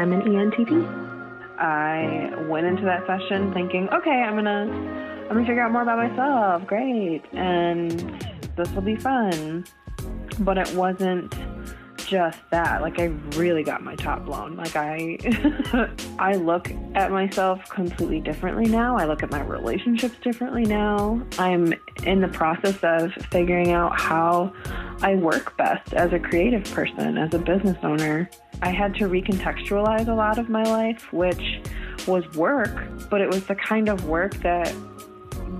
I'm 0.06 0.12
an 0.12 0.22
ENTP. 0.22 1.58
I 1.58 2.30
went 2.46 2.64
into 2.64 2.84
that 2.84 3.04
session 3.08 3.52
thinking, 3.52 3.88
okay, 3.92 4.22
I'm 4.22 4.36
gonna, 4.36 4.70
I'm 5.22 5.28
gonna 5.30 5.40
figure 5.44 5.62
out 5.62 5.72
more 5.72 5.82
about 5.82 5.98
myself. 5.98 6.64
Great, 6.64 7.24
and 7.32 7.90
this 8.56 8.70
will 8.70 8.82
be 8.82 8.94
fun. 8.94 9.64
But 10.38 10.58
it 10.58 10.72
wasn't 10.76 11.34
just 12.06 12.38
that. 12.50 12.80
Like 12.82 12.98
I 12.98 13.06
really 13.36 13.62
got 13.62 13.82
my 13.82 13.96
top 13.96 14.24
blown. 14.24 14.56
Like 14.56 14.76
I, 14.76 15.18
I 16.18 16.34
look 16.34 16.70
at 16.94 17.10
myself 17.10 17.68
completely 17.68 18.20
differently 18.20 18.66
now. 18.66 18.96
I 18.96 19.04
look 19.04 19.22
at 19.22 19.30
my 19.30 19.42
relationships 19.42 20.16
differently 20.22 20.64
now. 20.64 21.20
I'm 21.38 21.74
in 22.04 22.20
the 22.20 22.28
process 22.28 22.78
of 22.82 23.12
figuring 23.30 23.72
out 23.72 24.00
how 24.00 24.52
I 25.02 25.16
work 25.16 25.56
best 25.56 25.92
as 25.94 26.12
a 26.12 26.18
creative 26.18 26.64
person, 26.72 27.18
as 27.18 27.34
a 27.34 27.38
business 27.38 27.76
owner. 27.82 28.30
I 28.62 28.70
had 28.70 28.94
to 28.96 29.04
recontextualize 29.04 30.08
a 30.08 30.14
lot 30.14 30.38
of 30.38 30.48
my 30.48 30.62
life, 30.62 31.12
which 31.12 31.60
was 32.06 32.24
work, 32.34 33.08
but 33.10 33.20
it 33.20 33.28
was 33.28 33.46
the 33.46 33.56
kind 33.56 33.88
of 33.88 34.06
work 34.06 34.34
that 34.36 34.72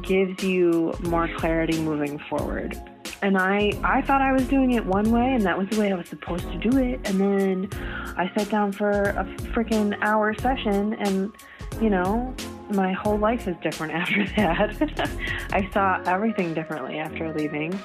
gives 0.02 0.42
you 0.42 0.94
more 1.02 1.28
clarity 1.37 1.80
moving 1.80 2.18
forward. 2.18 2.80
And 3.26 3.36
I, 3.36 3.72
I 3.82 4.02
thought 4.02 4.22
I 4.22 4.30
was 4.30 4.46
doing 4.46 4.70
it 4.70 4.86
one 4.86 5.10
way, 5.10 5.34
and 5.34 5.42
that 5.46 5.58
was 5.58 5.68
the 5.70 5.80
way 5.80 5.90
I 5.90 5.96
was 5.96 6.08
supposed 6.08 6.44
to 6.44 6.58
do 6.58 6.78
it. 6.78 7.00
And 7.08 7.20
then 7.20 7.68
I 8.16 8.30
sat 8.36 8.48
down 8.50 8.70
for 8.70 8.88
a 8.88 9.24
freaking 9.52 9.98
hour 10.00 10.32
session, 10.32 10.94
and 10.94 11.32
you 11.80 11.90
know, 11.90 12.32
my 12.70 12.92
whole 12.92 13.18
life 13.18 13.48
is 13.48 13.56
different 13.64 13.92
after 14.00 14.24
that. 14.36 15.10
I 15.50 15.68
saw 15.72 16.00
everything 16.06 16.54
differently 16.54 17.00
after 17.00 17.34
leaving 17.34 17.76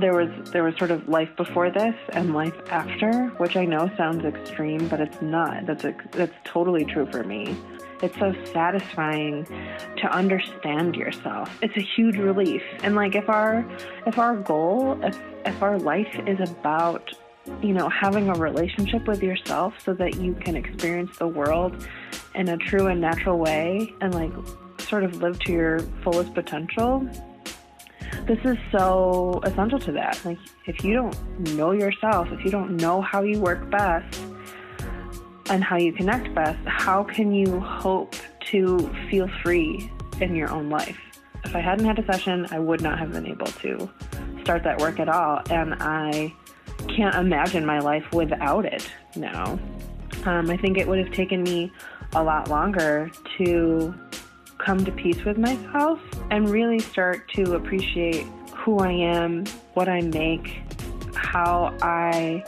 there 0.00 0.14
was 0.14 0.50
there 0.50 0.62
was 0.62 0.76
sort 0.76 0.90
of 0.90 1.08
life 1.08 1.28
before 1.36 1.70
this 1.70 1.94
and 2.12 2.34
life 2.34 2.54
after, 2.70 3.28
which 3.38 3.56
I 3.56 3.64
know 3.64 3.90
sounds 3.96 4.24
extreme, 4.24 4.88
but 4.88 5.00
it's 5.00 5.20
not. 5.22 5.66
That's 5.66 5.84
that's 6.12 6.34
totally 6.44 6.84
true 6.84 7.06
for 7.10 7.22
me. 7.22 7.56
It's 8.02 8.18
so 8.18 8.34
satisfying 8.52 9.44
to 9.98 10.06
understand 10.10 10.96
yourself. 10.96 11.50
It's 11.62 11.76
a 11.76 11.82
huge 11.82 12.16
relief. 12.16 12.62
And 12.82 12.94
like 12.94 13.14
if 13.14 13.28
our 13.28 13.64
if 14.06 14.18
our 14.18 14.36
goal, 14.36 14.98
if 15.02 15.18
if 15.44 15.62
our 15.62 15.78
life 15.78 16.18
is 16.26 16.40
about 16.50 17.12
you 17.62 17.72
know, 17.72 17.88
having 17.88 18.28
a 18.28 18.34
relationship 18.34 19.06
with 19.06 19.22
yourself 19.22 19.74
so 19.82 19.94
that 19.94 20.16
you 20.16 20.34
can 20.34 20.56
experience 20.56 21.16
the 21.18 21.26
world 21.26 21.86
in 22.34 22.48
a 22.48 22.56
true 22.56 22.86
and 22.86 23.00
natural 23.00 23.38
way 23.38 23.94
and 24.00 24.14
like 24.14 24.32
sort 24.78 25.04
of 25.04 25.22
live 25.22 25.38
to 25.40 25.52
your 25.52 25.80
fullest 26.02 26.34
potential, 26.34 27.08
this 28.26 28.38
is 28.44 28.56
so 28.72 29.40
essential 29.44 29.78
to 29.80 29.92
that. 29.92 30.20
Like, 30.24 30.38
if 30.66 30.84
you 30.84 30.94
don't 30.94 31.16
know 31.54 31.72
yourself, 31.72 32.28
if 32.32 32.44
you 32.44 32.50
don't 32.50 32.76
know 32.76 33.00
how 33.00 33.22
you 33.22 33.40
work 33.40 33.70
best 33.70 34.20
and 35.50 35.62
how 35.62 35.76
you 35.76 35.92
connect 35.92 36.34
best, 36.34 36.58
how 36.66 37.04
can 37.04 37.32
you 37.32 37.60
hope 37.60 38.14
to 38.46 38.78
feel 39.10 39.28
free 39.42 39.90
in 40.20 40.34
your 40.34 40.50
own 40.50 40.70
life? 40.70 40.98
If 41.44 41.54
I 41.54 41.60
hadn't 41.60 41.86
had 41.86 41.98
a 41.98 42.12
session, 42.12 42.46
I 42.50 42.58
would 42.58 42.82
not 42.82 42.98
have 42.98 43.12
been 43.12 43.26
able 43.26 43.46
to 43.46 43.90
start 44.42 44.62
that 44.64 44.78
work 44.78 45.00
at 45.00 45.08
all. 45.08 45.40
And 45.50 45.74
I 45.80 46.32
can't 46.88 47.14
imagine 47.14 47.64
my 47.64 47.78
life 47.78 48.04
without 48.12 48.64
it 48.64 48.90
now. 49.16 49.58
Um, 50.24 50.50
I 50.50 50.56
think 50.56 50.78
it 50.78 50.86
would 50.86 50.98
have 50.98 51.12
taken 51.12 51.42
me 51.42 51.72
a 52.14 52.22
lot 52.22 52.48
longer 52.48 53.10
to 53.38 53.94
come 54.64 54.84
to 54.84 54.92
peace 54.92 55.24
with 55.24 55.38
myself 55.38 56.00
and 56.30 56.48
really 56.48 56.78
start 56.78 57.28
to 57.34 57.54
appreciate 57.54 58.26
who 58.54 58.78
I 58.78 58.92
am, 58.92 59.44
what 59.74 59.88
I 59.88 60.00
make, 60.02 60.62
how 61.14 61.76
I 61.82 62.44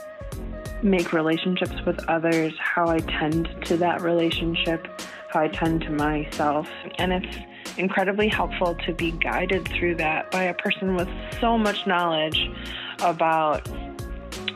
make 0.83 1.13
relationships 1.13 1.75
with 1.85 2.03
others, 2.07 2.53
how 2.59 2.87
I 2.87 2.99
tend 2.99 3.49
to 3.65 3.77
that 3.77 4.01
relationship, 4.01 4.87
how 5.29 5.41
I 5.41 5.47
tend 5.47 5.81
to 5.81 5.91
myself. 5.91 6.69
And 6.97 7.13
it's 7.13 7.37
incredibly 7.77 8.27
helpful 8.27 8.75
to 8.85 8.93
be 8.93 9.11
guided 9.11 9.67
through 9.67 9.95
that 9.95 10.29
by 10.31 10.43
a 10.43 10.53
person 10.53 10.95
with 10.95 11.09
so 11.39 11.57
much 11.57 11.87
knowledge 11.87 12.49
about 13.01 13.67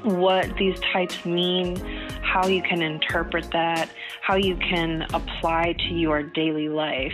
what 0.04 0.56
these 0.58 0.80
types 0.94 1.26
mean, 1.26 1.76
how 2.22 2.48
you 2.48 2.62
can 2.62 2.82
interpret 2.82 3.50
that, 3.52 3.90
how 4.28 4.36
you 4.36 4.58
can 4.58 5.04
apply 5.14 5.74
to 5.88 5.94
your 5.94 6.22
daily 6.22 6.68
life 6.68 7.14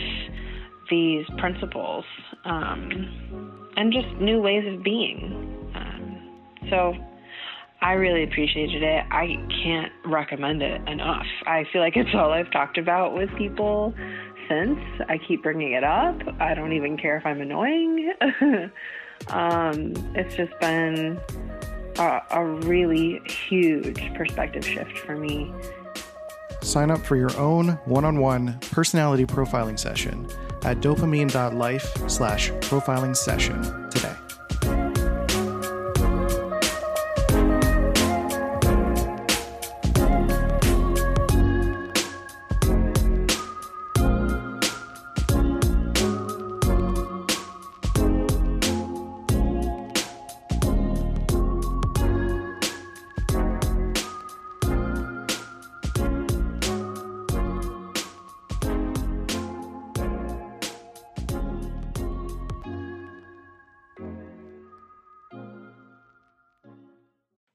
these 0.89 1.23
principles 1.37 2.03
um, 2.43 3.69
and 3.77 3.93
just 3.93 4.07
new 4.19 4.41
ways 4.41 4.65
of 4.73 4.81
being. 4.83 5.69
Um, 5.75 6.39
so 6.71 6.95
I 7.81 7.93
really 7.93 8.23
appreciated 8.23 8.81
it. 8.81 9.05
I 9.11 9.37
can't 9.63 9.91
recommend 10.05 10.63
it 10.63 10.81
enough. 10.89 11.27
I 11.45 11.65
feel 11.71 11.81
like 11.81 11.95
it's 11.95 12.09
all 12.15 12.31
I've 12.31 12.49
talked 12.51 12.79
about 12.79 13.15
with 13.15 13.29
people 13.37 13.93
since. 14.49 14.79
I 15.07 15.19
keep 15.19 15.43
bringing 15.43 15.73
it 15.73 15.83
up. 15.83 16.19
I 16.39 16.55
don't 16.55 16.73
even 16.73 16.97
care 16.97 17.17
if 17.17 17.27
I'm 17.27 17.41
annoying. 17.41 18.11
um, 19.27 19.93
it's 20.15 20.35
just 20.35 20.59
been 20.59 21.19
a, 21.99 22.21
a 22.31 22.43
really 22.43 23.21
huge 23.27 24.01
perspective 24.15 24.65
shift 24.65 24.97
for 24.97 25.15
me 25.15 25.53
Sign 26.63 26.89
up 26.89 27.01
for 27.05 27.15
your 27.15 27.35
own 27.37 27.69
one-on-one 27.85 28.59
personality 28.71 29.25
profiling 29.25 29.77
session 29.77 30.27
at 30.63 30.79
dopamine.life 30.79 32.09
slash 32.09 32.51
profiling 32.51 33.15
session 33.15 33.61